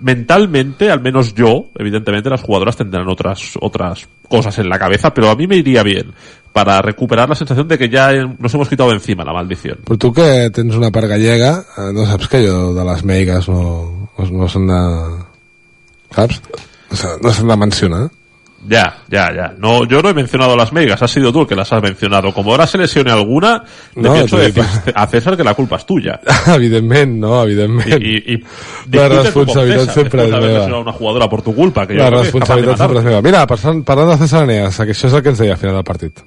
[0.00, 5.30] mentalmente, al menos yo, evidentemente las jugadoras tendrán otras, otras cosas en la cabeza, pero
[5.30, 6.12] a mí me iría bien
[6.52, 9.78] para recuperar la sensación de que ya nos hemos quitado encima la maldición.
[9.82, 13.48] Però tu que tens una part gallega, eh, no saps que jo de les meigas
[13.48, 14.80] no, no, no s'han de...
[16.14, 16.42] Saps?
[17.24, 18.04] No s'han de mencionar.
[18.68, 19.54] Ya, ya, ya.
[19.58, 22.32] No, yo no he mencionado las megas, has sido tú el que las has mencionado.
[22.32, 23.62] Como ahora se lesione alguna,
[23.94, 26.20] le no, pienso decir a César que la culpa es tuya.
[26.46, 28.02] evidentment, no, evidentment.
[28.02, 28.38] I, i,
[28.92, 30.78] la responsabilitat sempre és meva.
[30.80, 31.86] una jugadora por tu culpa.
[31.86, 33.20] Que la responsabilitat sempre és meva.
[33.24, 35.76] Mira, parlant, parlant de César Aneas, que això és el que ens deia al final
[35.80, 36.24] del partit.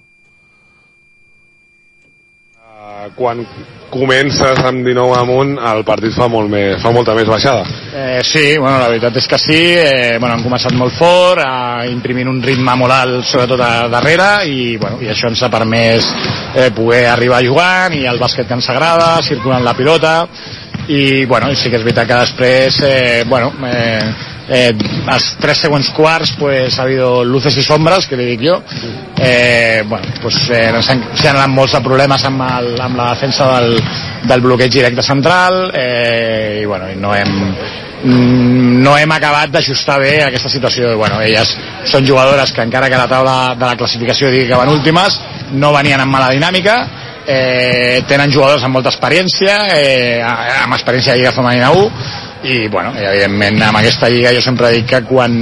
[3.15, 3.43] Quan
[3.89, 7.63] comences amb 19 amunt, el partit fa, molt més, fa molta més baixada.
[7.95, 9.59] Eh, sí, bueno, la veritat és que sí.
[9.79, 14.29] Eh, bueno, han començat molt fort, eh, imprimint un ritme molt alt, sobretot a darrere,
[14.51, 16.07] i, bueno, i això ens ha permès
[16.55, 20.15] eh, poder arribar jugant, i el bàsquet que ens agrada, circulant la pilota,
[20.87, 24.73] i bueno, sí que és veritat que després, eh, bueno, eh, eh,
[25.13, 28.59] els tres següents quarts pues, ha habido luces i sombras, que li dic jo.
[29.17, 33.75] Eh, bueno, pues, eh, s'han anat molts de problemes amb, el, amb la defensa del,
[34.27, 37.35] del bloqueig directe central eh, i bueno, no hem
[37.97, 40.91] no hem acabat d'ajustar bé aquesta situació.
[40.99, 41.49] Bueno, elles
[41.89, 45.17] són jugadores que encara que la taula de la classificació digui que van últimes
[45.57, 46.77] no venien amb mala dinàmica
[47.25, 52.91] eh, tenen jugadors amb molta experiència eh, amb experiència de Lliga Femenina 1 i bueno,
[52.95, 55.33] evidentment amb aquesta lliga jo sempre dic que quan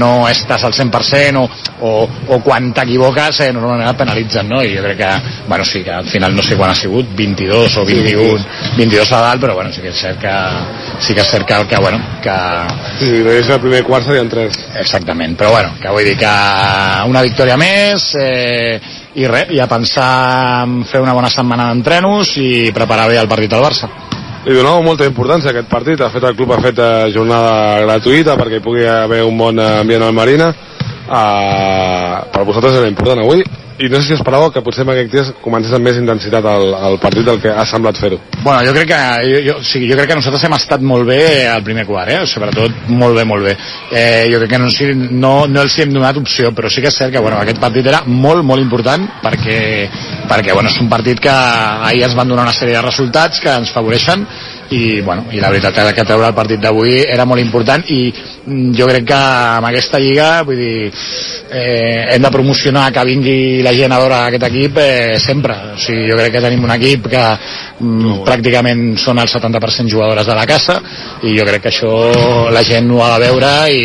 [0.00, 1.44] no estàs al 100% o,
[1.84, 1.92] o,
[2.34, 4.62] o quan t'equivoques eh, normalment et penalitzen no?
[4.64, 5.10] i jo crec que,
[5.48, 8.38] bueno, sí que al final no sé quan ha sigut, 22 o 21
[8.78, 10.36] 22 a dalt, però bueno, sí que és cert que
[11.04, 12.38] sí que és cert que, que bueno que...
[13.00, 16.32] Sí, és el primer quart serien 3 exactament, però bueno, que vull dir que
[17.10, 18.80] una victòria més eh,
[19.20, 23.28] i res, i a pensar en fer una bona setmana d'entrenos i preparar bé el
[23.28, 23.90] partit al Barça
[24.44, 25.98] li donava molta importància a aquest partit.
[26.00, 29.58] De fet, el club ha fet eh, jornada gratuïta perquè hi pugui haver un bon
[29.60, 30.52] ambient al Marina.
[31.10, 33.40] Uh, per vosaltres era important avui
[33.80, 36.74] i no sé si esperàveu que potser en aquests dies comencés amb més intensitat el,
[36.88, 38.18] el partit del que ha semblat fer-ho.
[38.42, 41.20] Bueno, jo crec que jo, jo, sí, jo crec que nosaltres hem estat molt bé
[41.48, 42.20] al primer quart, eh?
[42.28, 43.56] sobretot molt bé, molt bé.
[43.88, 44.68] Eh, jo crec que no,
[45.24, 47.60] no, no els hi hem donat opció, però sí que és cert que bueno, aquest
[47.62, 49.60] partit era molt, molt important perquè,
[50.28, 53.54] perquè bueno, és un partit que ahir ens van donar una sèrie de resultats que
[53.62, 54.26] ens favoreixen
[54.70, 58.02] i, bueno, i la veritat que treure el partit d'avui era molt important i
[58.46, 60.90] jo crec que amb aquesta lliga vull dir,
[61.52, 65.78] eh, hem de promocionar que vingui la gent a veure aquest equip eh, sempre, o
[65.78, 70.36] sigui, jo crec que tenim un equip que mm, pràcticament són el 70% jugadores de
[70.38, 70.78] la casa
[71.28, 71.92] i jo crec que això
[72.50, 73.84] la gent ho ha de veure i,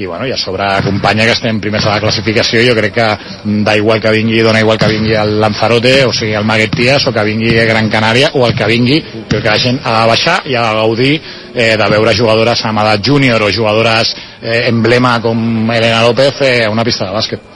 [0.00, 3.10] i, bueno, i a sobre acompanya que estem primers a la classificació jo crec que
[3.44, 6.74] mm, da igual que vingui dona igual que vingui el Lanzarote o sigui el Maguet
[6.76, 10.00] Tías o que vingui Gran Canària o el que vingui, crec que la gent ha
[10.00, 11.14] de baixar i ha de gaudir
[11.54, 16.64] eh, de veure jugadores amb edat júnior o jugadores eh, emblema com Elena López eh,
[16.66, 17.48] a una pista de bàsquet.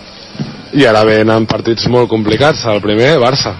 [0.74, 3.54] I ara venen partits molt complicats el primer, Barça.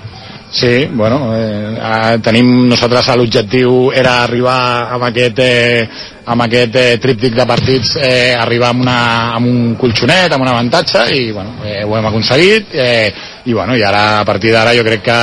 [0.55, 5.89] Sí, bueno, eh, tenim nosaltres l'objectiu era arribar amb aquest, eh,
[6.31, 8.99] amb aquest eh, tríptic de partits, eh, arribar amb, una,
[9.35, 13.11] amb un colxonet, amb un avantatge i bueno, eh, ho hem aconseguit eh,
[13.45, 15.19] i, bueno, i ara a partir d'ara jo crec que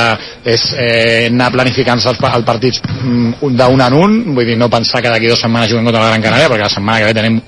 [0.54, 5.02] és eh, anar planificant-se els, els partits mm, d'un en un, vull dir, no pensar
[5.02, 7.40] que d'aquí dues setmanes juguem contra la Gran Canària perquè la setmana que ve tenim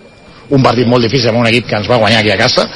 [0.54, 2.66] un partit molt difícil amb un equip que ens va guanyar aquí a casa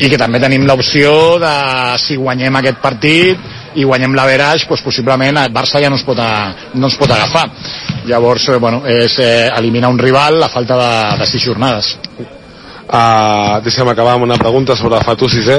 [0.00, 1.52] i que també tenim l'opció de
[2.00, 6.18] si guanyem aquest partit i guanyem l'averaix, doncs possiblement el Barça ja no, es pot,
[6.20, 7.44] a, no ens pot agafar.
[8.08, 11.92] Llavors, eh, bueno, és eh, eliminar un rival a falta de, de sis jornades.
[12.86, 15.56] Uh, deixa'm acabar amb una pregunta sobre Fatu Sisè,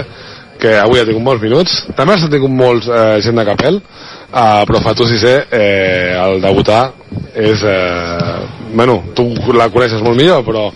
[0.61, 1.77] que avui ha tingut molts minuts.
[1.97, 6.81] També has tingut molts eh, gent de Capel, uh, però Fatu Sisè, eh, el debutar,
[7.33, 7.63] és...
[7.63, 10.67] Eh, bueno, tu la coneixes molt millor, però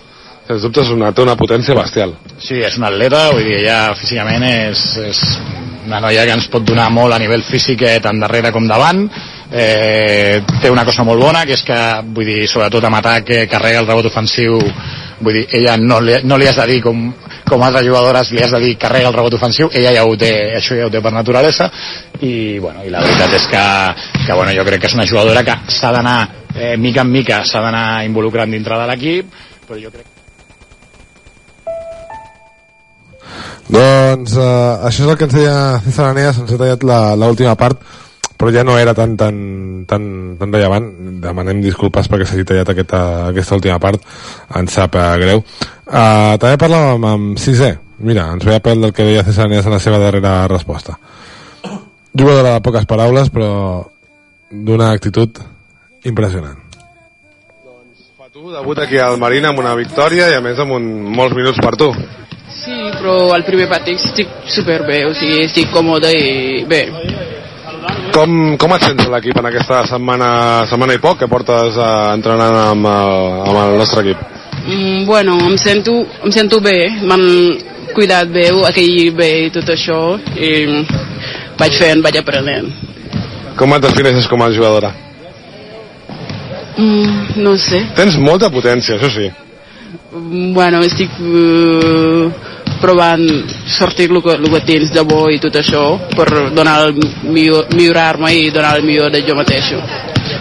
[0.46, 2.16] sens dubte una, té una potència bestial.
[2.40, 5.20] Sí, és una atleta, vull dir, ella físicament és, és
[5.86, 9.02] una noia que ens pot donar molt a nivell físic eh, tant darrere com davant
[9.50, 11.78] eh, té una cosa molt bona que és que
[12.14, 14.60] vull dir, sobretot amb atac que carrega el rebot ofensiu
[15.22, 17.08] vull dir, ella no li, no li has de dir com,
[17.48, 19.70] com altres jugadores li has de dir carrega el rebot ofensiu.
[19.72, 21.70] Ella ja ho té, això ja ho té per naturalesa.
[22.20, 23.64] I, bueno, i la veritat és que,
[24.26, 26.20] que bueno, jo crec que és una jugadora que s'ha d'anar
[26.54, 29.32] eh, mica en mica s'ha d'anar involucrant dintre de l'equip
[29.66, 30.10] però jo crec
[33.72, 36.82] Doncs eh, això és el que ens deia César Anea, se'ns ha tallat
[37.16, 37.80] l'última part,
[38.42, 39.36] però ja no era tan, tan,
[39.86, 40.88] tan, tan rellevant.
[41.22, 44.02] Demanem disculpes perquè s'hagi tallat aquesta, aquesta última part,
[44.58, 45.44] ens sap eh, greu.
[45.86, 47.68] Uh, també parlàvem amb, amb Cisè,
[48.02, 50.96] mira, ens veia pel del que deia César Anea en la seva darrera resposta.
[52.18, 53.52] Jugadora de poques paraules, però
[54.50, 55.38] d'una actitud
[56.10, 56.58] impressionant.
[57.62, 60.90] Doncs fa tu, debut aquí al Marina amb una victòria i a més amb un,
[61.14, 61.92] molts minuts per tu.
[62.50, 66.82] Sí, però al primer partit estic superbé, o sigui, estic còmode i bé.
[68.12, 70.28] Com, com et sents l'equip en aquesta setmana,
[70.68, 74.24] setmana i poc que portes uh, entrenant amb el, amb el nostre equip?
[74.66, 76.76] Mm, bueno, em sento, em sento bé,
[77.08, 77.24] m'han
[77.96, 80.00] cuidat bé, aquell bé i tot això,
[80.36, 80.52] i
[81.58, 82.68] vaig fent, vaig aprenent.
[83.56, 84.92] Com et defineixes com a jugadora?
[86.76, 87.80] Mm, no sé.
[87.96, 89.30] Tens molta potència, això sí.
[90.12, 92.28] Bueno, estic uh,
[92.82, 93.22] provant
[93.64, 97.70] sortir el que, el que tens de bo i tot això per donar el millor,
[97.72, 99.72] millorar-me i donar el millor de jo mateix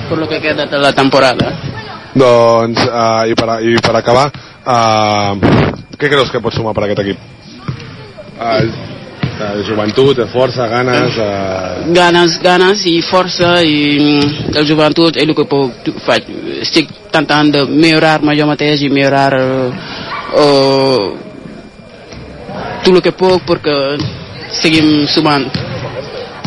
[0.10, 1.54] per lo que queda de la temporada
[2.12, 4.28] doncs uh, i, per, i per acabar
[4.66, 5.40] uh,
[5.96, 7.24] què creus que pot sumar per aquest equip?
[8.42, 9.00] Uh,
[9.42, 11.18] de joventut, de força, ganes...
[11.18, 11.92] Uh...
[11.96, 16.30] Ganes, ganes i força i mm, el joventut és el que puc, faig.
[16.62, 19.70] Estic tentant de millorar-me jo mateix i millorar uh,
[20.46, 21.06] uh,
[22.84, 23.76] tot el que puc perquè
[24.62, 25.50] seguim sumant.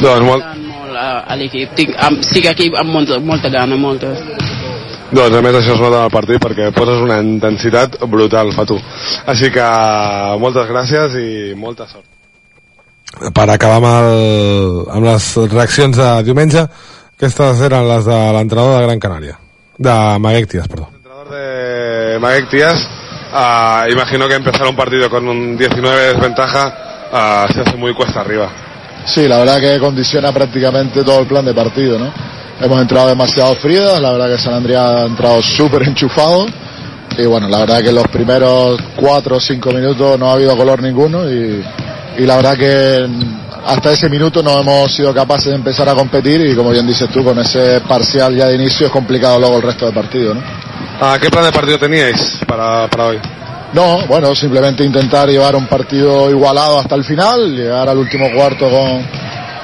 [0.00, 0.48] Doncs molt...
[0.70, 1.76] molt a, a l'equip.
[1.76, 4.14] Estic aquí amb molta, molta gana, molta.
[5.14, 8.80] Doncs a més això es nota en el partit perquè poses una intensitat brutal, Fatu.
[9.30, 9.68] Així que
[10.42, 11.28] moltes gràcies i
[11.58, 12.13] molta sort.
[13.34, 16.66] Per acabar amb, el, amb les reaccions de diumenge,
[17.14, 19.38] aquestes eren les de l'entrenador de Gran Canària.
[19.78, 20.88] De Maguec Tías, perdó.
[20.96, 22.86] Entrenador de Maguec Tías,
[23.34, 26.72] Uh, imagino que empezar un partido con un 19 de desventaja
[27.10, 28.48] uh, se hace muy cuesta arriba.
[29.06, 32.12] Sí, la verdad que condiciona prácticamente todo el plan de partido, ¿no?
[32.60, 36.46] Hemos entrado demasiado frías, la verdad que San Andrea ha entrado súper enchufado
[37.18, 40.56] y bueno, la verdad que en los primeros 4 o 5 minutos no ha habido
[40.56, 41.60] color ninguno y,
[42.16, 43.06] y la verdad que
[43.66, 47.08] hasta ese minuto no hemos sido capaces de empezar a competir y como bien dices
[47.10, 50.42] tú, con ese parcial ya de inicio es complicado luego el resto del partido, ¿no?
[51.00, 53.18] ¿A qué plan de partido teníais para, para hoy?
[53.72, 58.70] No, bueno, simplemente intentar llevar un partido igualado hasta el final, llegar al último cuarto
[58.70, 59.04] con,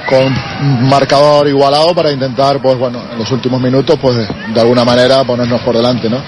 [0.09, 4.85] con un marcador igualado para intentar, pues bueno, en los últimos minutos, pues de alguna
[4.85, 6.21] manera ponernos por delante, ¿no?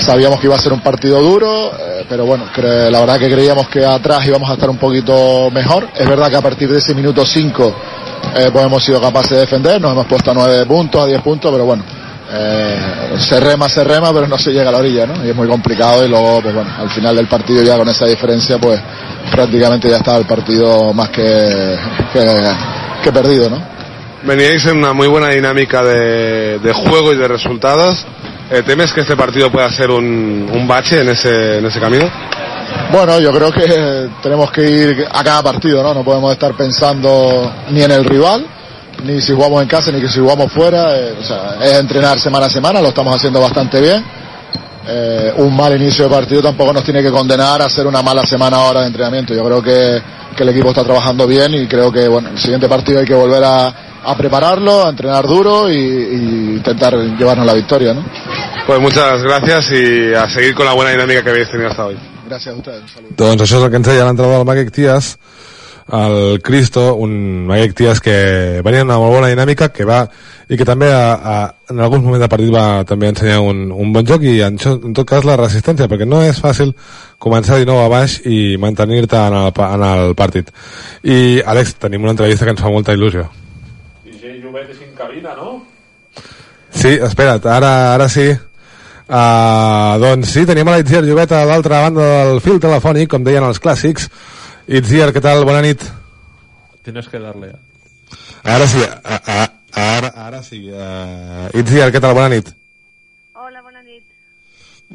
[0.00, 3.68] Sabíamos que iba a ser un partido duro, eh, pero bueno, la verdad que creíamos
[3.68, 5.88] que atrás íbamos a estar un poquito mejor.
[5.94, 7.74] Es verdad que a partir de ese minuto 5
[8.34, 11.22] eh, pues hemos sido capaces de defender, nos hemos puesto a 9 puntos, a 10
[11.22, 11.84] puntos, pero bueno,
[12.32, 15.24] eh, se rema, se rema, pero no se llega a la orilla, ¿no?
[15.24, 18.06] Y es muy complicado y luego, pues bueno, al final del partido ya con esa
[18.06, 18.80] diferencia, pues
[19.30, 21.76] prácticamente ya estaba el partido más que,
[23.02, 23.62] que, perdido, ¿no?
[24.24, 28.04] Veníais en una muy buena dinámica de juego y de resultados.
[28.48, 32.08] Eh, ¿Temes que este partido pueda ser un, un bache en ese, en ese camino?
[32.92, 35.92] Bueno, yo creo que tenemos que ir a cada partido, ¿no?
[35.92, 38.46] No podemos estar pensando ni en el rival,
[39.02, 40.96] ni si jugamos en casa, ni que si jugamos fuera.
[40.96, 44.04] Eh, o sea, es entrenar semana a semana, lo estamos haciendo bastante bien.
[44.88, 48.24] Eh, un mal inicio de partido tampoco nos tiene que condenar a hacer una mala
[48.24, 49.34] semana ahora de entrenamiento.
[49.34, 50.00] Yo creo que,
[50.36, 53.14] que el equipo está trabajando bien y creo que bueno, el siguiente partido hay que
[53.14, 53.74] volver a,
[54.06, 57.92] a prepararlo, a entrenar duro y, y, intentar llevarnos la victoria.
[57.92, 58.04] ¿no?
[58.66, 61.96] Pues muchas gracias y a seguir con la buena dinámica que habéis tenido hasta hoy.
[62.26, 62.90] Gràcies a ustedes.
[62.90, 63.12] Salut.
[63.14, 65.12] Doncs això és el que ens deia l'entrenador del Maguec Tías,
[65.94, 70.00] el Cristo, un Maguec Tías que venia en una molt bona dinàmica, que va
[70.50, 71.36] i que també a, a,
[71.70, 74.98] en alguns moments de partit va també ensenyar un, un bon joc i en, en
[74.98, 76.74] tot cas la resistència, perquè no és fàcil
[77.22, 80.50] començar de nou a baix i mantenir-te en, el, en el partit.
[81.06, 83.30] I Àlex, tenim una entrevista que ens fa molta il·lusió.
[84.56, 85.58] És en cabina, no?
[86.72, 88.30] Sí, espera't, ara, ara sí.
[89.06, 93.44] Uh, doncs sí, tenim a l'Itziar Llobet a l'altra banda del fil telefònic, com deien
[93.46, 94.08] els clàssics.
[94.66, 95.44] Itziar, què tal?
[95.46, 95.84] Bona nit.
[96.86, 97.52] Tienes que darle.
[98.46, 99.46] Ara sí, a, a,
[99.84, 100.64] ara, ara sí.
[100.72, 102.16] Uh, Itziar, què tal?
[102.18, 102.50] Bona nit.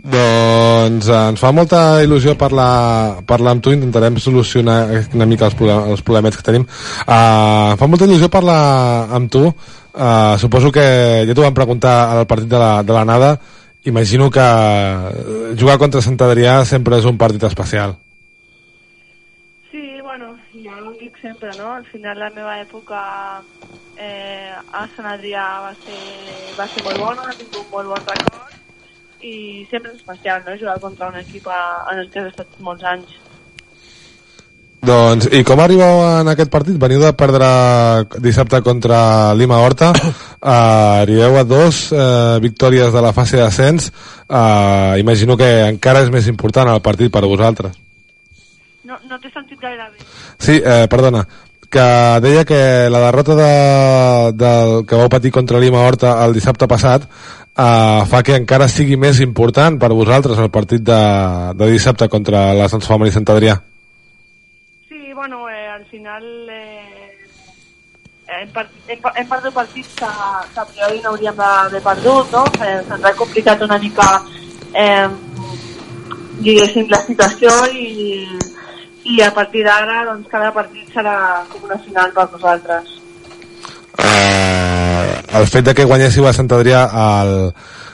[0.02, 4.80] Doncs uh, ens fa molta il·lusió parlar, parlar amb tu, intentarem solucionar
[5.14, 6.66] una mica els, problemes, els problemes que tenim.
[7.06, 8.62] Uh, em fa molta il·lusió parlar
[9.14, 9.46] amb tu.
[9.92, 10.84] Uh, suposo que
[11.28, 13.36] ja t'ho vam preguntar al partit de la, de la nada,
[13.84, 14.46] imagino que
[15.60, 17.94] jugar contra Sant Adrià sempre és un partit especial.
[19.70, 21.76] Sí, bueno, jo ho dic sempre, no?
[21.76, 23.04] Al final la meva època
[23.98, 26.02] eh, a Sant Adrià va ser,
[26.58, 28.51] va ser molt bona, he tingut molt bon record
[29.24, 30.58] i sempre és especial, no?
[30.60, 33.20] Jugar contra un equip a, en el que has estat molts anys.
[34.82, 36.78] Doncs, i com arribeu en aquest partit?
[36.82, 37.48] Veniu de perdre
[38.24, 40.56] dissabte contra Lima Horta, uh,
[41.04, 43.92] arribeu a dos uh, victòries de la fase d'ascens,
[44.26, 47.78] uh, imagino que encara és més important el partit per a vosaltres.
[48.90, 50.10] No, no t'he sentit gaire bé.
[50.42, 51.22] Sí, eh, perdona,
[51.72, 53.52] que deia que la derrota de,
[54.36, 57.06] del que vau patir contra Lima Horta el dissabte passat
[57.58, 61.02] uh, fa que encara sigui més important per a vosaltres el partit de,
[61.58, 63.58] de dissabte contra la Sant Fama i Sant Adrià.
[64.89, 67.12] Sí, bueno, eh, al final eh,
[68.39, 70.14] hem, part, hem, hem perdut partits que,
[70.54, 72.45] que a priori no hauríem d'haver perdut, no?
[72.62, 74.08] Eh, Se'ns ha complicat una mica
[74.74, 75.10] eh,
[76.41, 78.26] diguéssim la situació i,
[79.14, 81.16] i a partir d'ara doncs cada partit serà
[81.52, 82.97] com una final per nosaltres.
[83.99, 84.70] Uh,
[85.38, 87.34] el fet de que guanyéssiu a Sant Adrià al,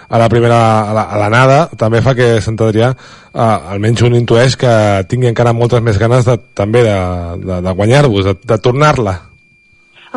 [0.10, 4.04] a la primera a la, a la nada també fa que Sant Adrià uh, almenys
[4.08, 4.74] un intueix que
[5.12, 6.98] tingui encara moltes més ganes de, també de,
[7.44, 9.18] de, de guanyar-vos, de, de tornar-la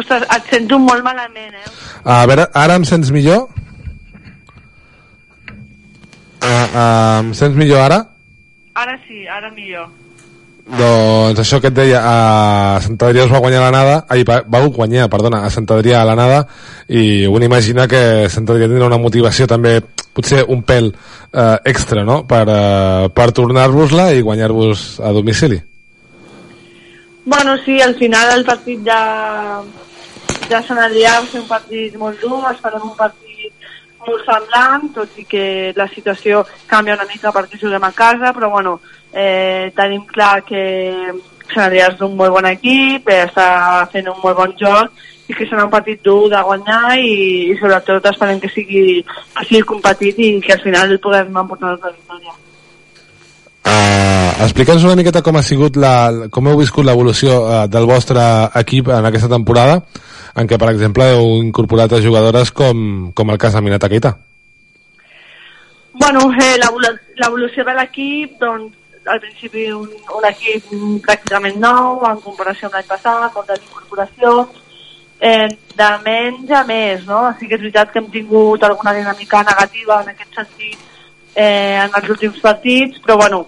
[0.01, 1.71] Ostres, et sento molt malament, eh?
[2.07, 3.49] a veure, ara em sents millor?
[6.41, 7.99] Uh, uh, em sents millor ara?
[8.81, 9.91] Ara sí, ara millor.
[10.71, 14.61] Doncs això que et deia, a Sant Adrià es va guanyar la nada, ai, va,
[14.71, 16.45] guanyar, perdona, a Sant Adrià a la nada,
[16.87, 19.81] i un imagina que Sant Adrià tindrà una motivació també,
[20.14, 25.59] potser un pèl eh, extra, no?, per, eh, per tornar-vos-la i guanyar-vos a domicili.
[27.25, 29.01] Bueno, sí, al final el partit de,
[30.51, 33.68] de Sant Adrià va ser un partit molt dur, esperem un partit
[34.07, 35.45] molt semblant, tot i que
[35.77, 38.79] la situació canvia una mica perquè juguem a casa, però bueno,
[39.12, 40.62] eh, tenim clar que
[41.50, 45.34] Sant Adrià és un molt bon equip, eh, està fent un molt bon joc i
[45.34, 49.02] que serà un partit dur de guanyar i, i sobretot esperem que sigui,
[49.36, 52.34] que sigui competit i que al final el puguem emportar la victòria.
[53.61, 55.92] Uh, Explica'ns una miqueta com ha sigut la,
[56.32, 58.22] com heu viscut l'evolució uh, del vostre
[58.62, 59.82] equip en aquesta temporada
[60.40, 64.14] en què, per exemple, heu incorporat a jugadores com, com el cas de Minata Keita.
[66.00, 66.54] Bueno, eh,
[67.20, 68.80] l'evolució de l'equip, doncs,
[69.11, 70.68] al principi un, un equip
[71.06, 74.61] pràcticament nou, en comparació amb l'any passat, amb les incorporacions,
[75.20, 77.22] eh, de menys a més, no?
[77.38, 80.78] Sí que és veritat que hem tingut alguna dinàmica negativa en aquest sentit
[81.34, 83.44] eh, en els últims partits, però bueno,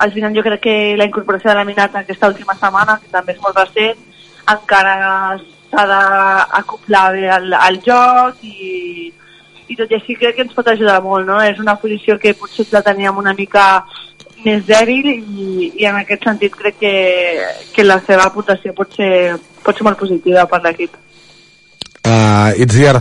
[0.00, 3.36] al final jo crec que la incorporació de la Minata aquesta última setmana, que també
[3.36, 4.04] és molt recent,
[4.48, 5.38] encara
[5.70, 9.12] s'ha d'acoplar bé al, al joc i,
[9.68, 11.38] i tot i així crec que ens pot ajudar molt, no?
[11.44, 13.84] És una posició que potser la teníem una mica
[14.44, 16.94] més dèbil i, i en aquest sentit crec que,
[17.74, 20.94] que la seva aportació pot ser, pot ser molt positiva per l'equip.
[22.00, 23.00] Uh, Itziar,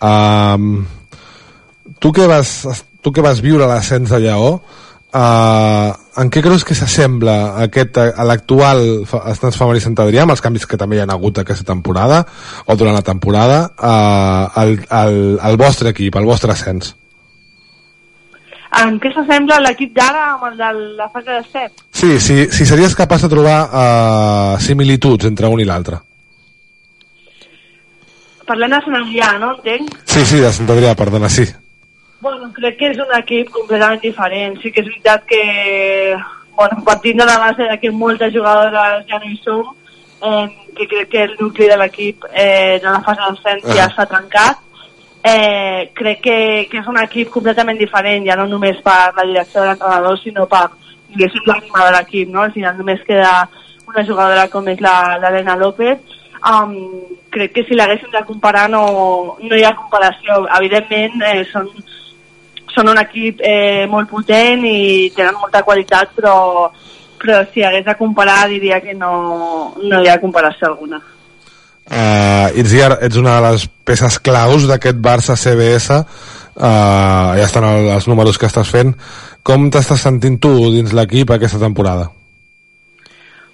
[0.00, 0.84] um,
[1.98, 2.52] tu que vas,
[3.02, 4.52] tu que vas viure l'ascens de Lleó,
[5.08, 5.88] Uh,
[6.20, 8.82] en què creus que s'assembla aquest, a l'actual
[9.32, 12.18] Estants Femení Sant Adrià, amb els canvis que també hi ha hagut aquesta temporada,
[12.68, 15.16] o durant la temporada, uh, el, el,
[15.48, 16.92] el vostre equip, el vostre ascens?
[18.78, 20.68] En què s'assembla l'equip d'ara amb el de
[21.00, 21.80] la fase de set?
[21.90, 25.98] Sí, sí, si series capaç de trobar uh, similituds entre un i l'altre.
[28.48, 29.54] Parlem de Sant Adrià, no?
[29.58, 29.96] Entenc?
[30.06, 31.48] Sí, sí, de Sant Adrià, perdona, sí.
[32.20, 34.56] Bueno, crec que és un equip completament diferent.
[34.62, 35.42] Sí que és veritat que,
[36.56, 39.74] bueno, partint de la base de que moltes jugadores ja no hi som,
[40.22, 40.46] eh,
[40.78, 44.64] que crec que el nucli de l'equip eh, de la fase d'ascens ja s'ha trencat,
[45.22, 46.38] eh, crec que,
[46.70, 50.46] que és un equip completament diferent, ja no només per la direcció de l'entrenador, sinó
[50.50, 50.66] per,
[51.08, 52.44] diguéssim, l'ànima de l'equip, no?
[52.46, 53.32] Al final només queda
[53.88, 56.74] una jugadora com és l'Helena López, um,
[57.34, 58.82] crec que si l'haguéssim de comparar no,
[59.40, 60.44] no hi ha comparació.
[60.58, 61.70] Evidentment, eh, són
[62.78, 66.68] són un equip eh, molt potent i tenen molta qualitat, però,
[67.18, 71.00] però si hagués de comparar diria que no, no hi ha comparació alguna.
[71.88, 77.88] Uh, Itziar, ets una de les peces claus d'aquest Barça CBS uh, ja estan el,
[77.94, 78.92] els números que estàs fent
[79.48, 82.10] com t'estàs sentint tu dins l'equip aquesta temporada?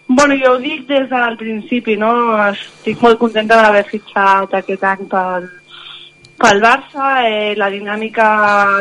[0.09, 2.11] Bueno, jo ho dic des del principi, no?
[2.49, 5.47] Estic molt contenta d'haver fitxat aquest any pel,
[6.43, 8.27] pel Barça, eh, la dinàmica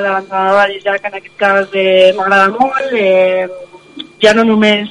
[0.02, 2.98] de l'entrenador Isaac en aquest cas eh, m'agrada molt.
[2.98, 3.48] Eh,
[4.24, 4.90] ja no només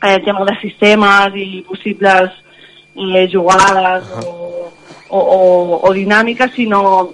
[0.00, 2.45] eh, tema de sistemes i possibles
[2.96, 4.72] eh, jugades o,
[5.08, 7.12] o, o, o dinàmiques, sinó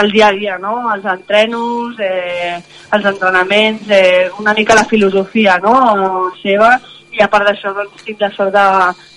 [0.00, 0.92] el dia a dia, no?
[0.94, 2.60] els entrenos, eh,
[2.92, 6.32] els entrenaments, eh, una mica la filosofia no?
[6.42, 6.74] seva
[7.14, 8.68] i a part d'això doncs, tinc la sort de,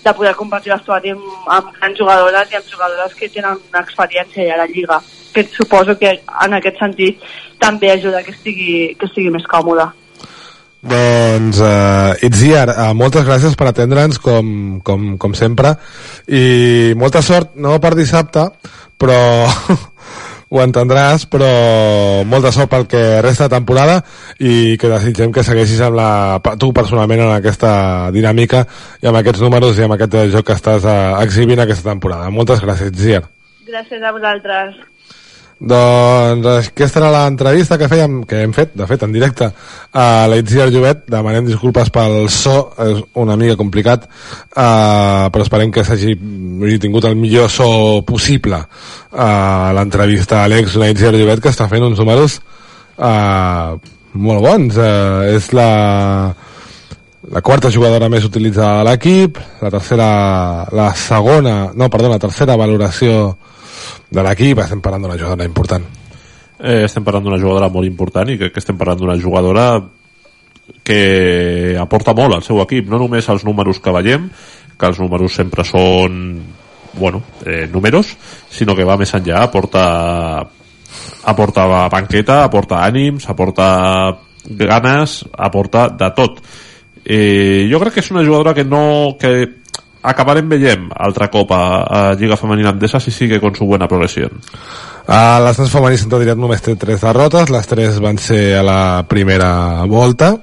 [0.06, 4.46] de poder compartir l'estudi amb, amb grans jugadores i amb jugadores que tenen una experiència
[4.46, 5.00] ja a la Lliga
[5.34, 7.24] que suposo que en aquest sentit
[7.62, 9.86] també ajuda que estigui, que estigui més còmode.
[10.78, 15.74] Doncs, uh, Itziar, uh, moltes gràcies per atendre'ns com, com, com sempre
[16.30, 18.46] i molta sort, no per dissabte
[18.98, 19.18] però
[20.54, 21.48] ho entendràs, però
[22.30, 23.98] molta sort pel que resta de temporada
[24.40, 26.10] i que desitgem que segueixis amb la,
[26.62, 27.72] tu personalment en aquesta
[28.16, 28.64] dinàmica
[29.02, 32.30] i amb aquests números i amb aquest joc que estàs uh, exhibint aquesta temporada.
[32.34, 33.26] Moltes gràcies, Zier.
[33.68, 34.78] Gràcies a vosaltres.
[35.58, 39.48] Doncs aquesta era l'entrevista que fèiem, que hem fet, de fet, en directe
[39.98, 41.08] a l'Itziar Llobet.
[41.10, 46.14] Demanem disculpes pel so, és una mica complicat, uh, però esperem que s'hagi
[46.82, 51.98] tingut el millor so possible uh, l'entrevista a l'ex l'Itziar Llobet, que està fent uns
[52.04, 52.38] números
[53.02, 53.74] uh,
[54.14, 54.78] molt bons.
[54.78, 55.72] Uh, és la
[57.28, 60.08] la quarta jugadora més utilitzada de l'equip, la tercera,
[60.72, 63.34] la segona, no, perdó, la tercera valoració
[64.10, 65.86] de l'equip, estem parlant d'una jugadora important.
[66.58, 69.68] Eh, estem parlant d'una jugadora molt important i crec que estem parlant d'una jugadora
[70.84, 74.30] que aporta molt al seu equip, no només els números que veiem,
[74.78, 76.42] que els números sempre són
[76.98, 78.16] bueno, eh, números,
[78.50, 79.84] sinó que va més enllà, aporta
[81.28, 83.68] aporta banqueta, aporta ànims, aporta
[84.48, 86.40] ganes, aporta de tot.
[87.04, 89.62] Eh, jo crec que és una jugadora que no que
[90.02, 94.32] acabarem veient altra cop a, a Lliga Femenina Andesa si sigue con su buena progresión.
[95.08, 99.86] A femení Sant Adrià només té tres derrotes, les tres van ser a la primera
[99.88, 100.34] volta,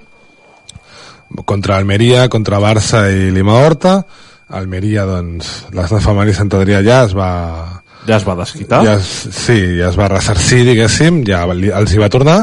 [1.44, 3.98] contra Almeria, contra Barça i Lima Horta.
[4.55, 7.30] Almeria, doncs, l'Estat femení Adrià ja es va...
[8.07, 8.82] Ja es va desquitar?
[8.84, 12.40] Ja es, sí, ja es va ressarcir, diguéssim, ja els hi va tornar.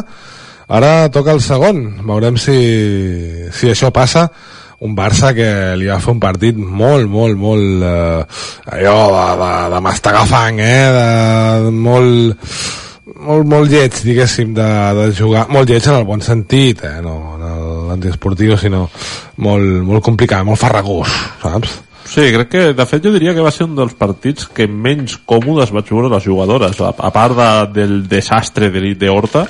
[0.69, 4.29] Ara toca el segon, veurem si, si això passa
[4.81, 9.51] un Barça que li va fer un partit molt, molt, molt eh, allò de, de,
[9.75, 10.87] de mastegar fang, eh?
[10.95, 12.47] De, molt,
[13.21, 14.67] molt, molt lleig, diguéssim, de,
[14.97, 16.97] de jugar, molt lleig en el bon sentit, eh?
[17.05, 17.45] no en
[17.91, 18.87] l'antiesportiu, sinó
[19.45, 21.13] molt, molt complicat, molt farragós,
[21.43, 21.77] saps?
[22.11, 25.19] Sí, crec que, de fet, jo diria que va ser un dels partits que menys
[25.29, 29.45] còmodes vaig veure les jugadores, a, a part de, del desastre de, de Horta,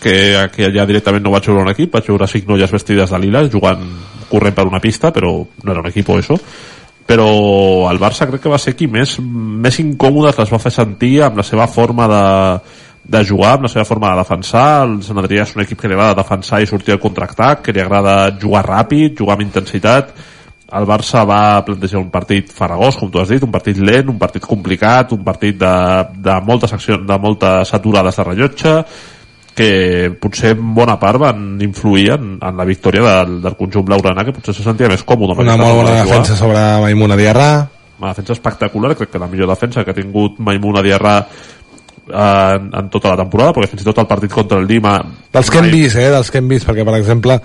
[0.00, 0.14] que,
[0.54, 3.44] que ja directament no vaig veure un equip, vaig veure cinc noies vestides de lila
[3.52, 3.84] jugant,
[4.30, 6.38] corrent per una pista, però no era un equip això
[7.10, 11.16] però el Barça crec que va ser qui més, més incòmodes les va fer sentir
[11.26, 12.26] amb la seva forma de,
[13.10, 14.84] de jugar, amb la seva forma de defensar.
[14.86, 17.74] El Sant Adrià és un equip que li agrada defensar i sortir al contraatac, que
[17.74, 20.14] li agrada jugar ràpid jugar amb intensitat.
[20.78, 24.20] El Barça va plantejar un partit faragós, com tu has dit, un partit lent, un
[24.20, 25.76] partit complicat, un partit de,
[26.14, 28.76] de moltes accions, de moltes aturades de rellotge,
[29.60, 34.24] que potser en bona part van influir en, en la victòria del, del conjunt blaugrana
[34.24, 37.50] que potser se sentia més còmode una molt bona defensa sobre Maimuna Diarra
[38.00, 41.18] una defensa espectacular, crec que la millor defensa que ha tingut Maimuna Diarra
[42.12, 44.96] en, en tota la temporada, perquè fins i tot el partit contra el Lima...
[45.32, 47.36] Dels que hem vist, eh, dels que hem vist, perquè, per exemple,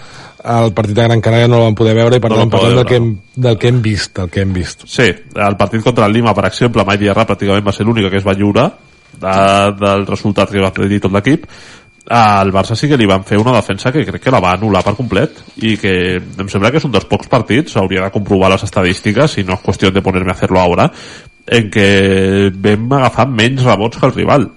[0.56, 2.80] el partit de Gran Canària no el vam poder veure i per No tant parlem
[2.80, 3.12] del, que hem,
[3.48, 4.88] del que hem vist, del que hem vist.
[4.90, 8.22] Sí, el partit contra el Lima, per exemple, Mai Diarra pràcticament va ser l'única que
[8.22, 8.70] es va lliurar
[9.16, 9.38] de,
[9.82, 11.50] del resultat que va dir tot l'equip.
[12.06, 14.84] Al Barça sí que li van fer una defensa que crec que la va anul·lar
[14.86, 18.52] per complet i que em sembla que és un dels pocs partits, hauria de comprovar
[18.54, 20.92] les estadístiques i no és qüestió de ponerme a fer-lo ara,
[21.46, 21.90] en què
[22.54, 24.48] vam agafar menys rebots que el rival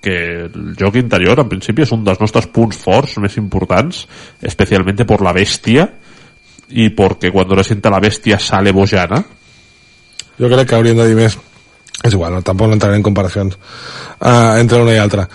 [0.00, 0.14] que
[0.46, 4.06] el joc interior en principi és un dels nostres punts forts més importants,
[4.40, 5.90] especialmente por la bestia
[6.70, 9.24] y porque cuando le sienta la bestia sale Bojana
[10.40, 11.36] Jo crec que hauríem de dir més.
[12.00, 15.26] És igual, no, tampoc no entraré en comparacions uh, entre una i altra.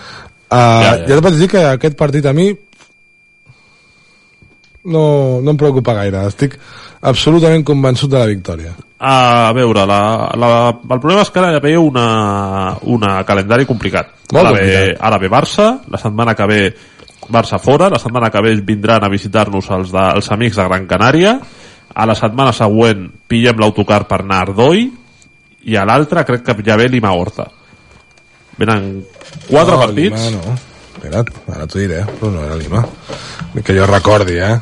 [0.56, 1.04] Uh, ja, ja.
[1.04, 1.18] ja.
[1.18, 2.48] et vaig dir que aquest partit a mi
[4.86, 5.04] no,
[5.42, 6.24] no em preocupa gaire.
[6.30, 6.56] Estic
[7.06, 8.74] absolutament convençut de la victòria.
[8.96, 10.00] A veure, la,
[10.38, 12.06] la, el problema és que ara ve una,
[12.88, 14.14] una calendari complicat.
[14.32, 15.02] Molt ara, ve, complicat.
[15.10, 16.60] ara ve Barça, la setmana que ve
[17.26, 20.86] Barça fora, la setmana que ve vindran a visitar-nos els, de, els amics de Gran
[20.88, 21.36] Canària,
[21.96, 24.88] a la setmana següent pillem l'autocar per anar a Ardoi,
[25.66, 27.48] i a l'altra crec que ja ve Lima Horta.
[28.56, 29.04] Venen
[29.48, 30.26] quatre no, partits.
[30.30, 30.56] Lima, no.
[30.96, 32.82] Espera't, ara t'ho diré, però no era Lima.
[33.62, 34.54] Que jo recordi, eh?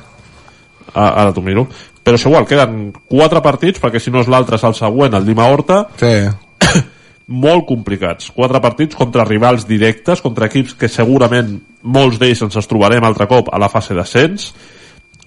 [0.94, 1.68] Ah, ara t'ho miro.
[2.04, 5.24] Però és igual, queden quatre partits, perquè si no és l'altre és el següent, el
[5.24, 6.12] Lima Horta, Sí.
[7.44, 8.28] molt complicats.
[8.34, 13.26] Quatre partits contra rivals directes, contra equips que segurament molts d'ells ens els trobarem altre
[13.30, 14.50] cop a la fase d'ascens.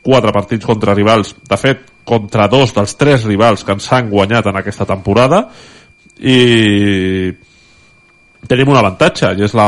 [0.03, 4.45] Quatre partits contra rivals, de fet, contra dos dels tres rivals que ens han guanyat
[4.47, 5.47] en aquesta temporada.
[6.22, 7.34] I
[8.48, 9.68] tenim un avantatge, i és la...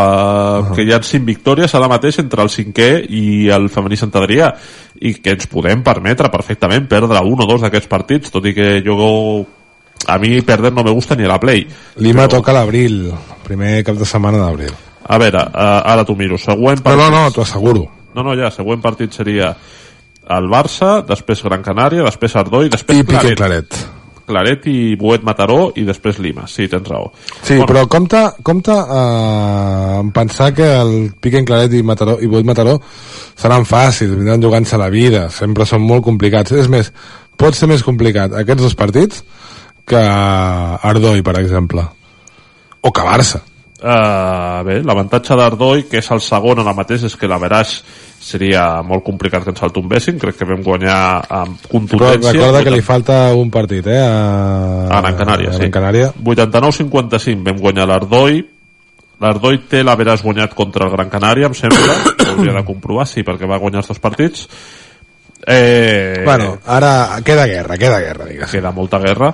[0.59, 0.75] Uh -huh.
[0.75, 4.53] que hi ha cinc victòries ara mateix entre el cinquè i el femení Sant Adrià,
[4.99, 8.81] i que ens podem permetre perfectament perdre un o dos d'aquests partits, tot i que
[8.85, 9.45] jo
[10.07, 11.67] a mi perder no me gusta ni a la Play.
[11.97, 13.13] Lima toca l'abril,
[13.43, 14.71] primer cap de setmana d'abril.
[15.03, 16.37] A veure, uh, ara t'ho miro.
[16.37, 17.01] Següent No, partit...
[17.01, 17.87] no, no, t'ho asseguro.
[18.15, 19.55] no, no, ja, següent partit seria
[20.29, 23.37] el Barça, després Gran Canària, després Ardoi, després I Piqué Claret.
[23.37, 23.98] Claret.
[24.29, 26.45] Claret i Boet Mataró i després Lima.
[26.47, 27.09] Sí, tens raó.
[27.41, 27.67] Sí, bueno.
[27.71, 32.77] però compte, compte eh, en pensar que el Piquen Claret i, Mataró, i Boit Mataró
[33.39, 36.53] seran fàcils, vindran jugant-se la vida, sempre són molt complicats.
[36.53, 36.93] És més,
[37.39, 39.23] pot ser més complicat aquests dos partits
[39.89, 41.85] que Ardoi, per exemple.
[42.81, 43.41] O que Barça.
[43.79, 47.77] Uh, bé, l'avantatge d'Ardoi, que és el segon ara mateix, és que la veraix
[48.19, 50.19] seria molt complicat que ens el tombessin.
[50.19, 52.33] Crec que vam guanyar amb Però contundència.
[52.35, 53.99] recorda que li falta un partit, eh?
[54.03, 55.69] A, a Gran Canària, a sí.
[55.71, 56.11] Canària.
[56.19, 58.41] 89-55 vam guanyar l'Ardoi
[59.19, 61.95] l'Ardoi té l'haveràs guanyat contra el Gran Canària em sembla,
[62.33, 64.45] hauria de comprovar sí, perquè va guanyar els dos partits
[65.45, 68.51] eh, Bueno, ara queda guerra, queda guerra, digues.
[68.51, 69.33] queda molta guerra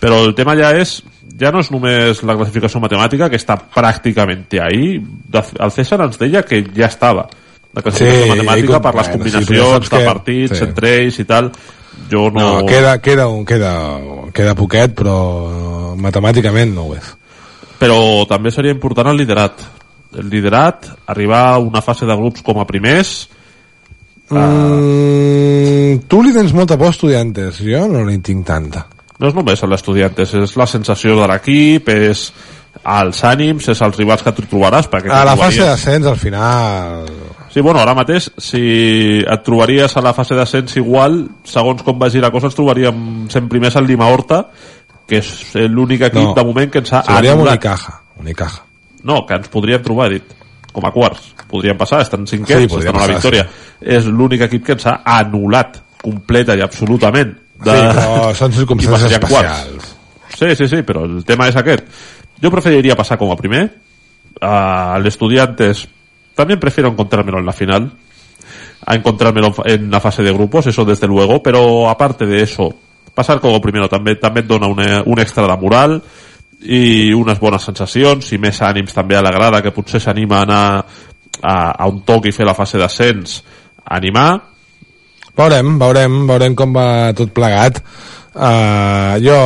[0.00, 1.02] però el tema ja és
[1.38, 6.42] ja no és només la classificació matemàtica que està pràcticament ahí el César ens deia
[6.48, 7.28] que ja estava
[7.74, 10.64] la classificació Sí, matemàtica com- per les combinacions saps de partits sí.
[10.64, 11.50] entre ells i tal
[12.10, 13.72] jo no, No, queda, queda, un, queda,
[14.32, 17.12] queda poquet, però matemàticament no ho és.
[17.78, 19.62] però també seria important el liderat
[20.12, 23.28] el liderat, arribar a una fase de grups com a primers
[24.32, 28.86] Mm, tu li tens molta por a estudiantes, jo no n'hi tinc tanta.
[29.18, 32.32] no és només l'estudiantes, és la sensació de l'equip, és
[32.84, 37.06] els ànims, és els rivals que tu trobaràs perquè A la fase d'ascens, al final...
[37.52, 42.18] Sí, bueno, ara mateix, si et trobaries a la fase d'ascens igual, segons com vagi
[42.22, 44.46] la cosa, ens trobaríem sent primers al Lima Horta,
[45.06, 45.28] que és
[45.68, 46.34] l'únic equip No.
[46.38, 47.58] de moment que ens ha anul·lat.
[47.58, 48.62] Unicaja, Unicaja.
[49.04, 50.24] No, que ens podríem trobar, dit,
[50.72, 51.34] com a quarts.
[51.50, 53.46] Podrien passar, estan Sí, cinquens, podria estan a la victòria.
[53.82, 57.34] És l'únic equip que ens ha anul·lat completa i absolutament.
[57.62, 59.58] Sí, però són circumstàncies passarien quarts.
[59.60, 59.92] especials.
[60.38, 61.84] Sí, sí, sí, però el tema és aquest.
[62.42, 63.78] Yo preferiría pasar como primer.
[64.40, 65.88] Al Estudiantes
[66.34, 67.92] también prefiero encontrármelo en la final.
[68.84, 71.40] A encontrármelo en la fase de grupos, eso desde luego.
[71.40, 72.74] Pero aparte de eso,
[73.14, 76.00] pasar como primero també, també dona una, un extra de moral
[76.62, 80.42] i unes bones sensacions i més ànims també a la grada que potser s'anima a
[80.46, 80.64] anar
[81.42, 83.40] a, a un toc i fer la fase d'ascens
[83.82, 84.52] animar
[85.32, 87.78] Veurem, veurem, veurem com va tot plegat.
[88.32, 89.36] Uh, jo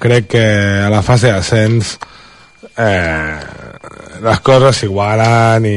[0.00, 0.44] crec que
[0.84, 1.94] a la fase d'ascens
[2.78, 3.38] eh,
[4.22, 5.76] les coses s'igualen i...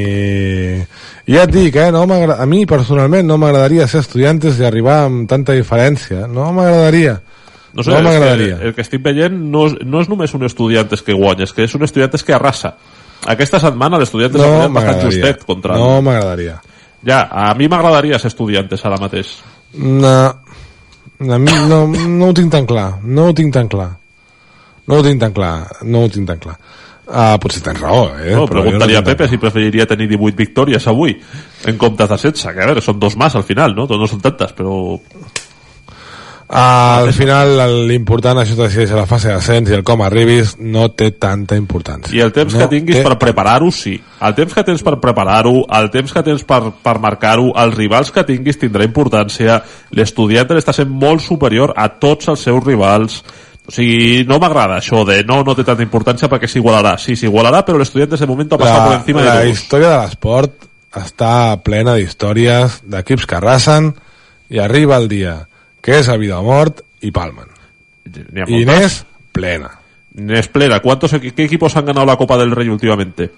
[1.26, 5.04] i ja et dic, eh, no a mi personalment no m'agradaria ser estudiantes i arribar
[5.06, 6.26] amb tanta diferència.
[6.28, 7.20] No m'agradaria.
[7.74, 8.58] No sé, No m'agradaria.
[8.62, 11.64] el que estic veient no és, no és només un estudiantes que guanya, és que
[11.64, 12.74] és un estudiantes que arrasa.
[13.26, 15.74] Aquesta setmana l'estudiantes ha No guanyat bastant justet contra...
[15.80, 16.60] No m'agradaria.
[17.04, 19.34] Ja, a mi m'agradaria ser estudiantes ara mateix.
[19.74, 20.14] No,
[21.18, 23.90] a mi no, no ho tinc tan clar, no ho tinc tan clar.
[24.86, 25.54] No ho tinc tan clar,
[25.88, 26.58] no ho tinc tan clar.
[27.04, 28.32] Uh, potser tens raó, eh?
[28.32, 31.12] No, preguntaria a Pepe si preferiria tenir 18 victòries avui
[31.68, 33.84] en comptes de 16, que a veure, són dos más al final, no?
[33.84, 34.78] No són tantes, però...
[36.44, 37.54] Uh, al final
[37.88, 42.12] l'important això decideix a la fase d'ascens i el com arribis no té tanta importància
[42.12, 43.04] i el temps no que tinguis té...
[43.06, 46.94] per preparar-ho sí el temps que tens per preparar-ho el temps que tens per, per
[47.00, 49.56] marcar-ho els rivals que tinguis tindrà importància
[49.96, 53.22] l'estudiant està sent molt superior a tots els seus rivals
[53.64, 56.98] o sigui, no m'agrada això de no, no té tanta importància perquè s'igualarà.
[57.00, 60.00] Sí, s'igualarà, però l'estudiant de moment ha passat per encima la de La història de
[60.02, 60.68] l'esport
[61.00, 61.32] està
[61.64, 63.94] plena d'històries d'equips que arrasen
[64.52, 65.38] i arriba el dia
[65.84, 67.48] que és a vida o mort i palmen.
[68.46, 69.00] I n'és
[69.32, 69.72] plena.
[70.14, 70.80] N'és plena.
[70.80, 73.30] ¿Cuántos, ¿Qué equipos han ganado la Copa del Rey últimamente?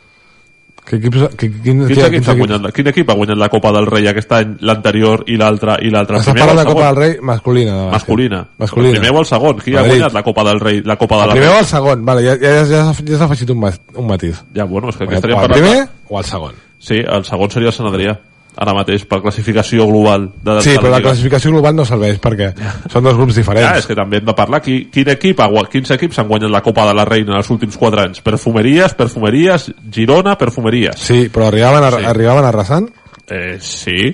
[0.87, 3.73] Que equips, que, quin, quin, quin, equips guanyat, la, quin equip ha guanyat la Copa
[3.75, 6.21] del Rei aquest any, l'anterior i l'altre i l'altre?
[6.23, 7.75] Estàs parlant de Copa del Rei masculina.
[7.81, 8.39] De masculina.
[8.63, 8.93] masculina.
[8.93, 9.59] El primer o el segon?
[9.65, 9.81] Qui Madrid.
[9.81, 10.81] ha guanyat la Copa del Rei?
[10.87, 12.07] La Copa de el la primer o el segon?
[12.07, 14.45] Vale, ja, ja, ja, ja s'ha afegit un, un matís.
[14.55, 15.59] Ja, bueno, és que aquí estaríem parlant...
[15.59, 16.65] El primer o el segon?
[16.79, 18.15] Sí, el segon seria el Sant Adrià
[18.57, 22.73] ara mateix per classificació global de, sí, però la classificació global no serveix perquè ja.
[22.93, 23.69] són dos grups diferents.
[23.69, 25.43] Ja, és que també hem de parlar qui, quin equip,
[25.73, 28.23] quins equips han guanyat la Copa de la Reina en els últims 4 anys.
[28.25, 31.03] Perfumeries, perfumeries, Girona, perfumeries.
[31.05, 32.07] Sí, però arribaven, a, sí.
[32.13, 32.89] arribaven arrasant?
[33.29, 34.09] Eh, sí,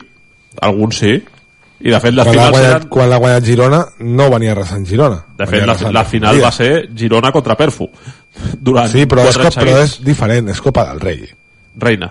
[0.61, 1.15] alguns sí.
[1.83, 2.89] I de fet la quan final guanyat, seran...
[2.95, 5.21] quan l'ha guanyat Girona no venia arrasant Girona.
[5.39, 7.87] De fet la, la final va ser Girona contra Perfu
[8.59, 11.23] durant sí, però, és, però és diferent, és Copa del Rei.
[11.83, 12.11] Reina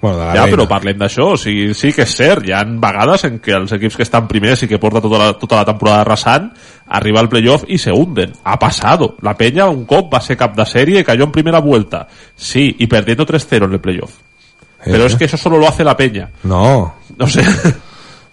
[0.00, 0.56] Bueno, de la ja, reina.
[0.56, 3.72] però parlem d'això, o sigui, sí que és cert, hi ha vegades en què els
[3.76, 6.46] equips que estan primers i que porta tota la, tota la temporada arrasant,
[6.88, 8.32] arriba al playoff i se hunden.
[8.44, 9.16] Ha passado.
[9.20, 12.06] La Peña un cop va ser cap de sèrie cayó en primera vuelta.
[12.34, 14.12] Sí, y perdiendo 3-0 en el playoff.
[14.80, 14.88] Eh?
[14.92, 16.30] Pero es que eso solo lo hace la Peña.
[16.44, 16.94] No.
[17.18, 17.42] No sé.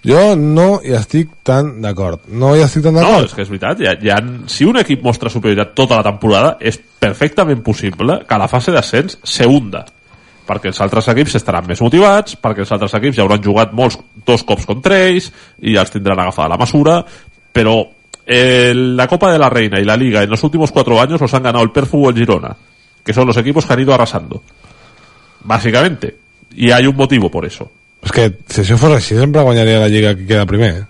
[0.08, 2.22] Jo no hi estic tan d'acord.
[2.32, 3.26] No hi estic tan No, d'acord.
[3.26, 3.82] és que és veritat.
[3.82, 8.22] Hi ha, hi ha, si un equip mostra superioritat tota la temporada, és perfectament possible
[8.24, 9.84] que a la fase d'ascens se hunda
[10.48, 14.00] perquè els altres equips estaran més motivats, perquè els altres equips ja hauran jugat molts,
[14.26, 15.30] dos cops contra ells
[15.62, 17.02] i ja els tindran agafada la mesura,
[17.52, 17.82] però
[18.26, 21.34] eh, la Copa de la Reina y la Liga en los últimos cuatro años los
[21.34, 22.56] han ganado el Perfu o el Girona,
[23.04, 24.42] que son los equipos que han ido arrasando.
[25.44, 26.18] Básicamente.
[26.56, 27.70] Y hay un motivo por eso.
[28.04, 30.70] És que si això fos així sempre guanyaria la Lliga que queda primer.
[30.76, 30.86] eh?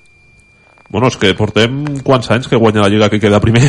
[0.89, 3.63] Bueno, és que portem quants anys que guanya la Lliga que queda primer?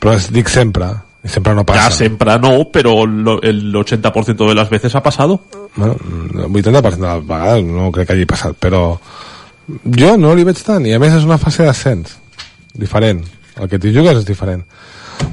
[0.00, 0.90] Però es dic sempre.
[1.22, 1.84] Y siempre no pasa.
[1.84, 5.40] Ya siempre no, pero lo, el 80% de las veces ha pasado.
[5.76, 8.98] Bueno, el 80% de les vegades no crec que hagi passat, però
[9.84, 12.16] jo no li veig tant, i a més és una fase d'ascens
[12.74, 13.20] diferent,
[13.60, 14.64] el que t'hi jugues és diferent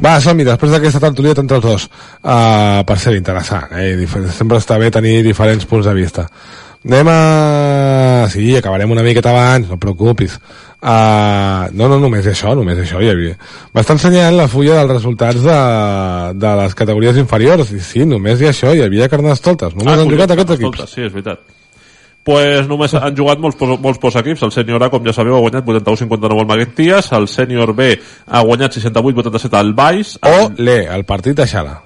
[0.03, 3.93] va, som-hi, després d'aquesta tertulia entre els dos uh, per ser interessant eh?
[4.35, 6.27] Sempre està bé tenir diferents punts de vista
[6.87, 8.27] anem a...
[8.31, 10.37] sí, acabarem una miqueta abans no et preocupis
[10.77, 13.33] Uh, no, no, només això, només això hi havia.
[13.73, 15.55] M'està ensenyant la fulla dels resultats de,
[16.37, 20.03] de les categories inferiors i sí, només hi ha això, hi havia carnestoltes només Ah,
[20.03, 21.41] han jugat aquests equips Sí, és veritat.
[22.27, 24.41] Pues només han jugat molts, pos- molts post-equips.
[24.43, 27.11] El sènior A, com ja sabeu, ha guanyat 81-59 al Maguenties.
[27.15, 27.93] El sènior B
[28.27, 30.17] ha guanyat 68-87 al Baix.
[30.21, 31.77] o le, el partit de Xala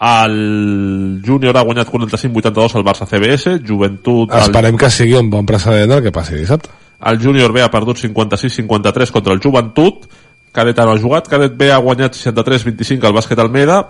[0.00, 3.58] El júnior ha guanyat 45-82 al Barça CBS.
[3.66, 4.30] Joventut...
[4.32, 6.70] El, esperem que sigui un bon precedent el que passi dissabte
[7.06, 10.06] el júnior B ha perdut 56-53 contra el Joventut.
[10.52, 11.28] Cadet A no ha jugat.
[11.30, 13.80] Cadet B ha guanyat 63-25 al Bàsquet Almeda.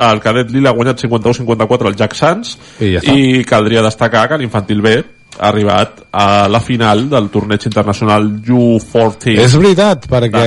[0.00, 2.56] El cadet Lila ha guanyat 51-54 al Jack Sands.
[2.80, 3.14] I ja està.
[3.14, 4.94] I caldria destacar que l'infantil B
[5.38, 9.34] ha arribat a la final del torneig internacional U14.
[9.44, 10.44] És veritat, perquè...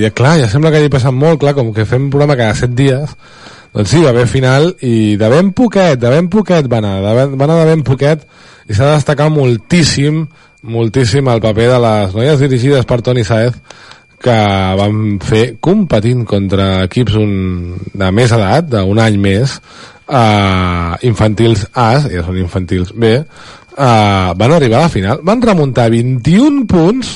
[0.00, 2.56] Ja, clar, ja sembla que hagi passat molt, clar, com que fem un programa cada
[2.56, 3.12] set dies,
[3.72, 7.14] doncs sí, va haver final i de ben poquet, de ben poquet va anar, de
[7.16, 8.26] ben, va anar de ben poquet
[8.68, 10.26] i s'ha de destacar moltíssim,
[10.62, 13.56] moltíssim el paper de les noies dirigides per Toni Saez
[14.22, 14.34] que
[14.78, 17.32] van fer competint contra equips un,
[17.90, 19.56] de més edat, d'un any més,
[20.06, 25.88] uh, infantils A, ja són infantils B, uh, van arribar a la final, van remuntar
[25.90, 27.10] 21 punts,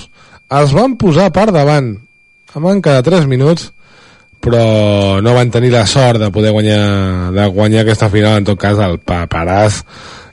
[0.59, 1.94] es van posar per davant
[2.55, 3.70] a manca de 3 minuts,
[4.42, 8.59] però no van tenir la sort de poder guanyar, de guanyar aquesta final, en tot
[8.61, 9.82] cas el paperàs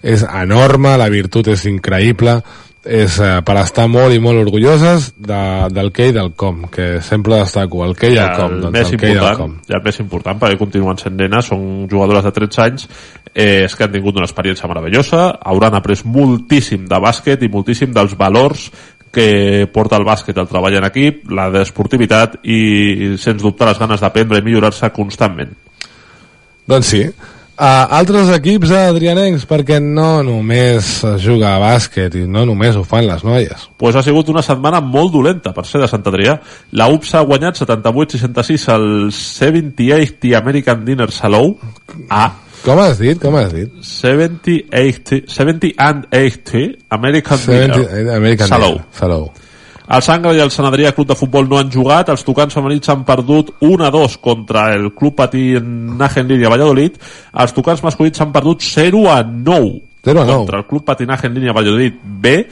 [0.04, 2.40] és enorme, la virtut és increïble,
[2.84, 7.00] és eh, per estar molt i molt orgulloses de, del què i del com, que
[7.06, 9.40] sempre destaco, el què i el com, el doncs més el què i el important,
[9.40, 9.54] com.
[9.70, 12.88] ja el més important perquè continuen sent nenes, són jugadores de 13 anys
[13.34, 17.96] eh, és que han tingut una experiència meravellosa hauran après moltíssim de bàsquet i moltíssim
[17.96, 18.68] dels valors
[19.14, 24.02] que porta el bàsquet el treball en equip, la desportivitat i, sens dubte, les ganes
[24.02, 25.54] d'aprendre i millorar-se constantment.
[26.66, 27.04] Doncs sí.
[27.64, 33.08] Altres equips adrianencs, perquè no només es juga a bàsquet i no només ho fan
[33.08, 33.68] les noies.
[33.80, 36.38] Pues ha sigut una setmana molt dolenta per ser de Sant Adrià.
[36.76, 41.56] La UPS ha guanyat 78-66 al 78 American Dinner Salou.
[42.10, 42.32] Ah,
[42.64, 43.20] Com has dit?
[43.20, 43.72] Com has dit?
[43.84, 48.78] 70, 80, 70 and 80 American 70, Dinner American Salou.
[48.78, 48.88] Dinner.
[49.00, 49.32] Salou.
[49.90, 52.88] El Sangre i el Sant Adrià Club de Futbol no han jugat, els tocants femenins
[52.90, 56.96] han perdut 1-2 contra el Club Patinaje en línia Valladolid,
[57.34, 60.36] els tocants masculins han perdut 0-9 0 a 9.
[60.38, 62.48] contra el Club Patinaje en línia Valladolid B,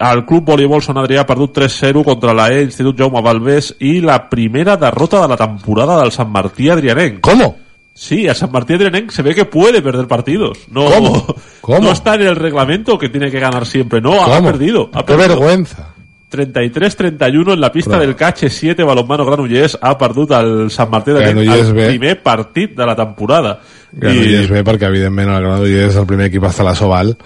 [0.00, 4.00] el Club Voleibol Sant Adrià ha perdut 3-0 contra la E Institut Jaume Valvés i
[4.02, 7.20] la primera derrota de la temporada del Sant Martí Adrianenc.
[7.20, 7.56] ¿Cómo?
[7.94, 10.58] Sí, a San Martín Adrianenc se ve que puede perder partidos.
[10.68, 11.26] No, ¿Cómo?
[11.60, 11.78] ¿Cómo?
[11.78, 14.00] no está en el reglamento que tiene que ganar siempre.
[14.00, 14.90] No, ha perdido.
[14.92, 15.28] Ha Qué perdido.
[15.40, 15.93] vergüenza.
[16.34, 21.12] 33-31 en la pista Però- del Cache 7 balonmano Granollers ha perdut el Sant Martí
[21.12, 23.58] de Granollers el primer partit de la temporada
[23.92, 27.16] Granollers bé, perquè evidentment el Granollers és el primer equip hasta la Soval.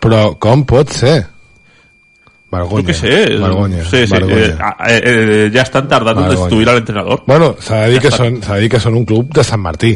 [0.00, 1.18] Però com pot ser?
[2.50, 2.82] Vergonya.
[2.82, 3.84] jo què sé Vergonya.
[3.84, 4.74] sí, sí, vergonya.
[4.88, 8.16] eh, eh, eh, ja estan tardant en destituir l'entrenador Bueno, s'ha de, dir Ja que
[8.16, 9.92] són, s'ha de dir que són un club de Sant Martí.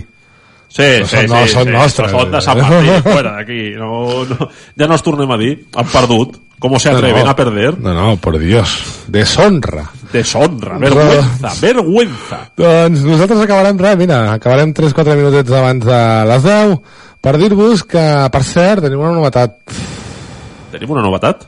[0.75, 2.11] Sí, No sí, són- no sí, són sí, nostres.
[2.11, 3.61] Són de Sant Martí, fuera d'aquí.
[3.79, 5.53] No, no, ja no els tornem a dir.
[5.79, 6.41] Han perdut.
[6.64, 7.31] Com se atreven no.
[7.31, 7.70] a perder?
[7.79, 8.72] No, no, por Dios.
[9.12, 9.85] Deshonra.
[10.12, 12.39] Deshonra, vergüenza, vergüenza.
[12.57, 15.99] Doncs nosaltres acabarem res, mira, acabarem 3-4 minutets abans de
[16.31, 16.77] les 10
[17.20, 19.59] per dir-vos que, per cert, tenim una novetat.
[20.72, 21.45] Tenim una novetat?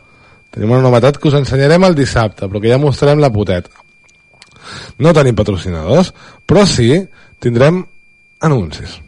[0.55, 3.71] Tenim una novetat que us ensenyarem el dissabte, però que ja mostrarem la puteta.
[4.99, 6.13] No tenim patrocinadors,
[6.45, 6.91] però sí
[7.41, 7.85] tindrem
[8.43, 9.01] anuncis.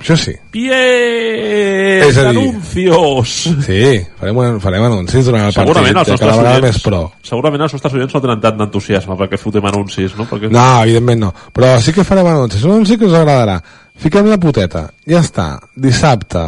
[0.00, 0.32] Això sí.
[0.52, 2.02] Bien!
[2.08, 3.28] És a dir- Anuncios!
[3.64, 3.84] Sí,
[4.18, 7.00] farem, farem anuncis durant el Segurament els partit, que la nostres oients, més pro.
[7.22, 10.26] segurament els nostres oients no tenen tant d'entusiasme perquè fotem anuncis, no?
[10.28, 10.50] Perquè...
[10.52, 11.30] No, evidentment no.
[11.54, 12.64] Però sí que farem anuncis.
[12.66, 13.60] Un anunci que us agradarà.
[13.96, 14.88] Fiquem la puteta.
[15.08, 15.46] Ja està.
[15.76, 16.44] Dissabte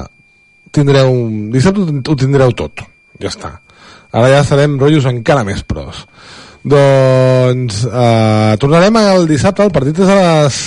[0.74, 1.14] tindreu...
[1.54, 1.80] Dissabte
[2.10, 2.82] ho tindreu tot.
[3.22, 3.54] Ja està.
[4.12, 6.02] Ara ja serem rotllos encara més pros.
[6.66, 9.62] Doncs eh, tornarem el dissabte.
[9.64, 10.58] El partit és a les,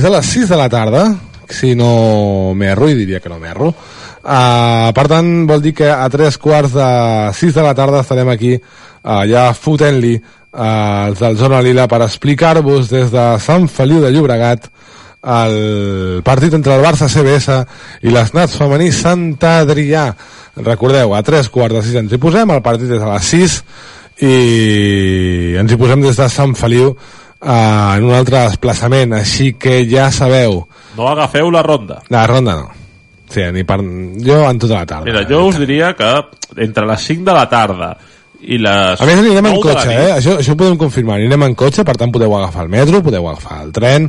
[0.00, 1.04] és a les 6 de la tarda.
[1.50, 3.72] Si no m'erro, i diria que no m'erro.
[4.20, 6.88] Uh, per tant, vol dir que a tres quarts de
[7.38, 12.02] 6 de la tarda estarem aquí uh, ja fotent-li uh, els del Zona Lila per
[12.04, 14.68] explicar-vos des de Sant Feliu de Llobregat
[15.20, 17.56] el partit entre el Barça CBS
[18.04, 20.06] i les Nats femení Sant Adrià
[20.56, 23.56] recordeu, a tres quarts de sis ens hi posem el partit és a les 6
[24.24, 24.34] i
[25.60, 26.94] ens hi posem des de Sant Feliu
[27.42, 30.62] uh, en un altre desplaçament així que ja sabeu
[30.96, 32.02] No agafeu la ronda.
[32.08, 32.68] la ronda no
[33.30, 33.80] sí, ni per...
[33.80, 36.12] jo en tota la tarda Mira, jo us diria que
[36.56, 37.90] entre les 5 de la tarda
[38.40, 40.12] i les A més anirem en 9 de la cotxe, eh?
[40.16, 41.18] Això, això ho podem confirmar.
[41.18, 44.06] Anirem en cotxe, per tant podeu agafar el metro, podeu agafar el tren,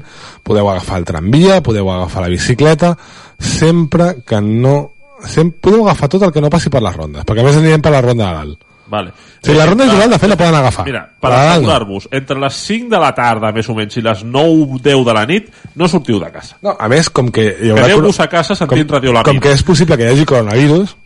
[0.47, 2.93] podeu agafar el tramvia, podeu agafar la bicicleta,
[3.37, 4.93] sempre que no...
[5.27, 7.83] Sempre, podeu agafar tot el que no passi per les rondes, perquè a més anirem
[7.83, 8.63] per la ronda de dalt.
[8.91, 9.13] Vale.
[9.41, 10.83] Si la ronda individual, de fet, la poden agafar.
[10.85, 15.05] Mira, per assegurar-vos, entre les 5 de la tarda, més o menys, i les 9-10
[15.07, 15.47] de la nit,
[15.79, 16.57] no sortiu de casa.
[16.61, 17.85] No, a més, com que hi haurà...
[17.87, 20.97] Quedeu-vos a casa sentint com, Radio La Com que és possible que hi hagi coronavirus,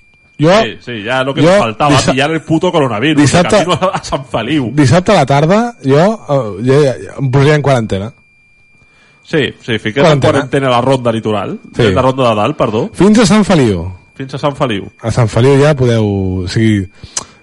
[0.42, 0.56] jo...
[0.66, 3.92] Sí, sí, ja lo que jo faltava, dissa- pillar el puto coronavirus, dissabte- de camino
[3.94, 4.72] a Sant Feliu.
[4.74, 8.10] Dissabte a la tarda, jo, eh, jo ja, em posaria en quarantena.
[9.26, 10.32] Sí, sí, fiquem en Quarantena.
[10.34, 11.84] quarantena la ronda litoral, Sí.
[11.88, 11.94] sí.
[11.94, 13.86] la ronda de dalt, perdó, Fins a Sant Feliu.
[14.16, 14.86] fins a Sant Feliu.
[15.02, 16.06] A Sant Feliu ja podeu...
[16.46, 16.86] O sigui,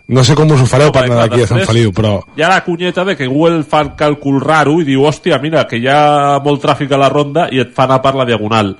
[0.08, 2.20] no sé com us ho fareu per Vale, anar d'aquí a Sant Feliu, però...
[2.36, 5.66] Hi ha la cunyeta de que Google fa el càlcul raro i diu, hòstia, mira,
[5.66, 8.74] que hi ha molt tràfic a la ronda i et fa anar per la diagonal.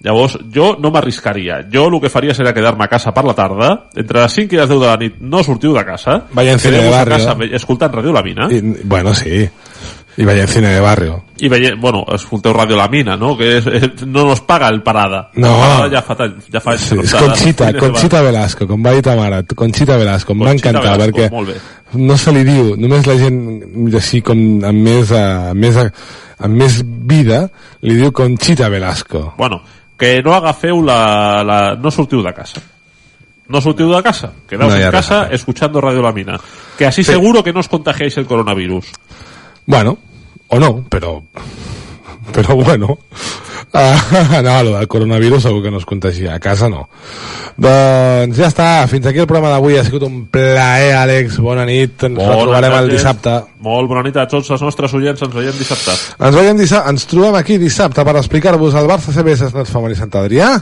[0.00, 1.64] Llavors, jo no m'arriscaria.
[1.72, 4.60] Jo el que faria seria quedar-me a casa per la tarda, entre les 5 i
[4.60, 7.16] les 10 de la nit no sortiu de casa, Veient cine de a barrio.
[7.16, 9.48] casa ve- escoltant Ràdio La Mina, I, bueno, sí.
[10.18, 11.20] I veient cine de barrio.
[11.38, 13.36] i veient, bueno, escolteu Ràdio La Mina, no?
[13.38, 15.28] Que és, és, no nos paga el Parada.
[15.38, 15.52] No.
[15.54, 16.16] El Parada ja fa,
[16.50, 17.68] ja fa Sí, és Conxita?
[17.78, 22.16] Conxita Velasco, com va dir ta mare, Conxita Velasco, em va encantar, Velasco, perquè no
[22.18, 23.38] se li diu, només la gent
[23.94, 27.44] així com amb més, uh, amb més, amb més vida,
[27.86, 29.34] li diu Conxita Velasco.
[29.38, 29.62] Bueno,
[29.96, 31.60] que no agafeu la, la...
[31.78, 32.60] no sortiu de casa.
[33.48, 34.32] No sortiu de casa.
[34.46, 36.38] Quedaos No en a casa escuchando Radio La Mina.
[36.76, 37.12] Que así Sí.
[37.12, 38.92] seguro que no os contagiáis el coronavirus.
[39.64, 39.96] Bueno,
[40.48, 41.18] o no, però...
[42.28, 42.98] Però bueno,
[43.72, 46.82] uh, no, del coronavirus segur que no es contagia, a casa no.
[47.58, 52.04] Doncs ja està, fins aquí el programa d'avui, ha sigut un plaer, Àlex, bona nit,
[52.06, 53.34] ens retrobarem el dissabte.
[53.64, 55.96] Molt bona nit a tots els nostres oients, ens veiem dissabte.
[56.20, 60.14] Ens veiem dissabte, ens trobem aquí dissabte per explicar-vos el Barça CBS Esnat Femení Sant
[60.20, 60.52] Adrià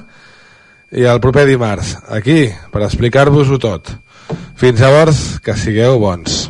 [0.97, 3.93] i el proper dimarts, aquí, per explicar-vos-ho tot.
[4.57, 6.47] Fins llavors, que sigueu bons.